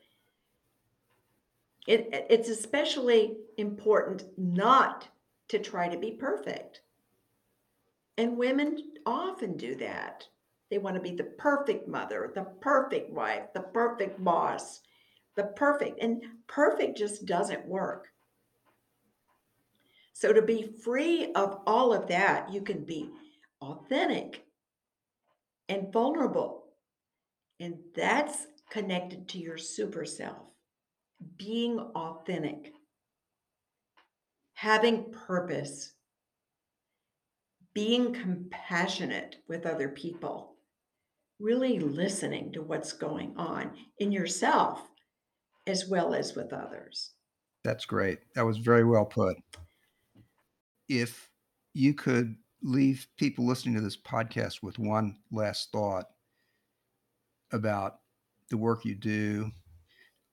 It, 1.88 2.10
it's 2.30 2.50
especially 2.50 3.38
important 3.58 4.24
not 4.38 5.08
to 5.50 5.60
try 5.60 5.88
to 5.90 5.98
be 5.98 6.12
perfect. 6.12 6.82
And 8.18 8.38
women 8.38 8.78
often 9.06 9.58
do 9.58 9.76
that. 9.76 10.26
They 10.72 10.78
want 10.80 10.96
to 10.96 11.02
be 11.02 11.16
the 11.16 11.26
perfect 11.38 11.88
mother, 11.88 12.32
the 12.34 12.46
perfect 12.62 13.12
wife, 13.12 13.54
the 13.54 13.62
perfect 13.62 14.24
boss, 14.24 14.82
the 15.36 15.44
perfect, 15.44 16.02
and 16.02 16.24
perfect 16.48 16.98
just 16.98 17.26
doesn't 17.26 17.68
work. 17.68 18.08
So, 20.16 20.32
to 20.32 20.42
be 20.42 20.72
free 20.82 21.34
of 21.34 21.60
all 21.68 21.92
of 21.92 22.08
that, 22.08 22.50
you 22.50 22.62
can 22.62 22.86
be 22.86 23.10
authentic 23.62 24.46
and 25.68 25.92
vulnerable. 25.92 26.70
And 27.60 27.76
that's 27.94 28.48
connected 28.70 29.28
to 29.28 29.40
your 29.40 29.58
super 29.58 30.06
self, 30.06 30.48
being 31.36 31.80
authentic, 31.80 32.72
having 34.54 35.12
purpose, 35.12 35.92
being 37.74 38.14
compassionate 38.14 39.36
with 39.50 39.66
other 39.66 39.90
people, 39.90 40.56
really 41.42 41.78
listening 41.78 42.54
to 42.54 42.62
what's 42.62 42.94
going 42.94 43.34
on 43.36 43.72
in 44.00 44.14
yourself 44.14 44.82
as 45.68 45.90
well 45.90 46.14
as 46.14 46.36
with 46.36 46.54
others. 46.54 47.12
That's 47.66 47.86
great. 47.86 48.20
That 48.36 48.46
was 48.46 48.60
very 48.60 48.86
well 48.86 49.06
put 49.06 49.36
if 50.88 51.30
you 51.74 51.94
could 51.94 52.36
leave 52.62 53.08
people 53.18 53.46
listening 53.46 53.76
to 53.76 53.82
this 53.82 53.98
podcast 53.98 54.64
with 54.64 54.80
one 54.80 55.18
last 55.32 55.72
thought 55.72 56.06
about 57.52 58.00
the 58.50 58.58
work 58.58 58.86
you 58.86 58.96
do 58.96 59.52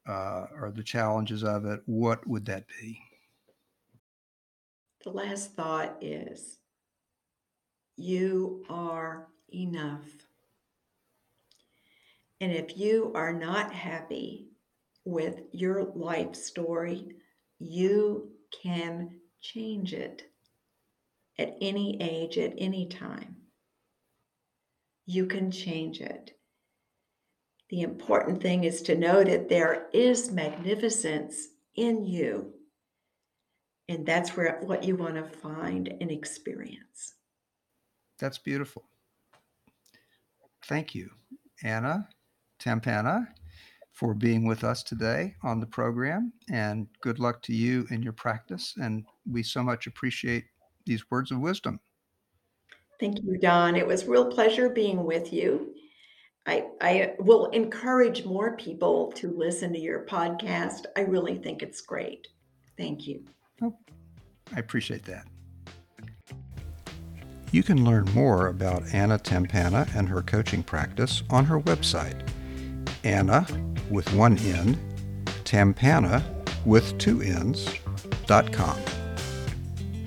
uh, 0.08 0.46
or 0.54 0.72
the 0.74 0.82
challenges 0.82 1.44
of 1.44 1.66
it, 1.66 1.80
what 1.86 2.26
would 2.26 2.46
that 2.46 2.64
be? 2.80 2.98
The 5.04 5.10
last 5.10 5.54
thought 5.54 5.96
is 6.00 6.58
you 7.96 8.64
are 8.68 9.28
enough. 9.52 10.06
And 12.40 12.52
if 12.52 12.76
you 12.76 13.12
are 13.14 13.32
not 13.32 13.72
happy 13.72 14.48
with 15.04 15.42
your 15.52 15.92
life 15.94 16.34
story, 16.34 17.08
you 17.58 18.30
can 18.62 19.20
change 19.40 19.92
it 19.92 20.31
at 21.42 21.56
any 21.60 22.00
age, 22.00 22.38
at 22.38 22.54
any 22.56 22.86
time. 22.86 23.36
You 25.06 25.26
can 25.26 25.50
change 25.50 26.00
it. 26.00 26.30
The 27.70 27.82
important 27.82 28.40
thing 28.40 28.64
is 28.64 28.82
to 28.82 28.94
know 28.94 29.24
that 29.24 29.48
there 29.48 29.88
is 29.92 30.30
magnificence 30.30 31.48
in 31.74 32.04
you. 32.04 32.52
And 33.88 34.06
that's 34.06 34.36
where 34.36 34.60
what 34.62 34.84
you 34.84 34.94
want 34.94 35.16
to 35.16 35.24
find 35.24 35.92
and 36.00 36.10
experience. 36.10 37.14
That's 38.18 38.38
beautiful. 38.38 38.84
Thank 40.66 40.94
you, 40.94 41.10
Ana 41.64 42.08
Tampanna, 42.60 43.26
for 43.90 44.14
being 44.14 44.46
with 44.46 44.62
us 44.62 44.82
today 44.84 45.34
on 45.42 45.58
the 45.58 45.66
program. 45.66 46.32
And 46.50 46.86
good 47.00 47.18
luck 47.18 47.42
to 47.42 47.52
you 47.52 47.86
in 47.90 48.02
your 48.02 48.12
practice. 48.12 48.74
And 48.80 49.04
we 49.28 49.42
so 49.42 49.62
much 49.62 49.88
appreciate 49.88 50.44
these 50.84 51.10
words 51.10 51.30
of 51.30 51.38
wisdom. 51.38 51.80
Thank 53.00 53.18
you, 53.22 53.38
Don. 53.38 53.76
It 53.76 53.86
was 53.86 54.04
real 54.06 54.26
pleasure 54.26 54.68
being 54.68 55.04
with 55.04 55.32
you. 55.32 55.74
I, 56.46 56.66
I 56.80 57.14
will 57.18 57.46
encourage 57.46 58.24
more 58.24 58.56
people 58.56 59.12
to 59.12 59.30
listen 59.30 59.72
to 59.72 59.78
your 59.78 60.04
podcast. 60.06 60.86
I 60.96 61.02
really 61.02 61.38
think 61.38 61.62
it's 61.62 61.80
great. 61.80 62.26
Thank 62.76 63.06
you. 63.06 63.24
Oh, 63.62 63.76
I 64.54 64.58
appreciate 64.58 65.04
that. 65.04 65.26
You 67.52 67.62
can 67.62 67.84
learn 67.84 68.04
more 68.14 68.48
about 68.48 68.82
Ana 68.94 69.18
Tampanna 69.18 69.94
and 69.94 70.08
her 70.08 70.22
coaching 70.22 70.62
practice 70.62 71.22
on 71.28 71.44
her 71.44 71.60
website, 71.60 72.28
Ana 73.04 73.46
with 73.90 74.12
one 74.14 74.38
N, 74.38 74.78
Tampanna 75.44 76.22
with 76.64 76.96
two 76.98 77.20
N's, 77.20 77.68
dot 78.26 78.52
com. 78.52 78.78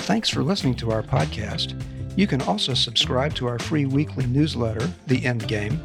Thanks 0.05 0.29
for 0.29 0.43
listening 0.43 0.75
to 0.75 0.91
our 0.91 1.01
podcast. 1.01 1.73
You 2.15 2.27
can 2.27 2.39
also 2.43 2.75
subscribe 2.75 3.33
to 3.35 3.47
our 3.47 3.57
free 3.57 3.87
weekly 3.87 4.27
newsletter, 4.27 4.87
The 5.07 5.21
Endgame, 5.21 5.79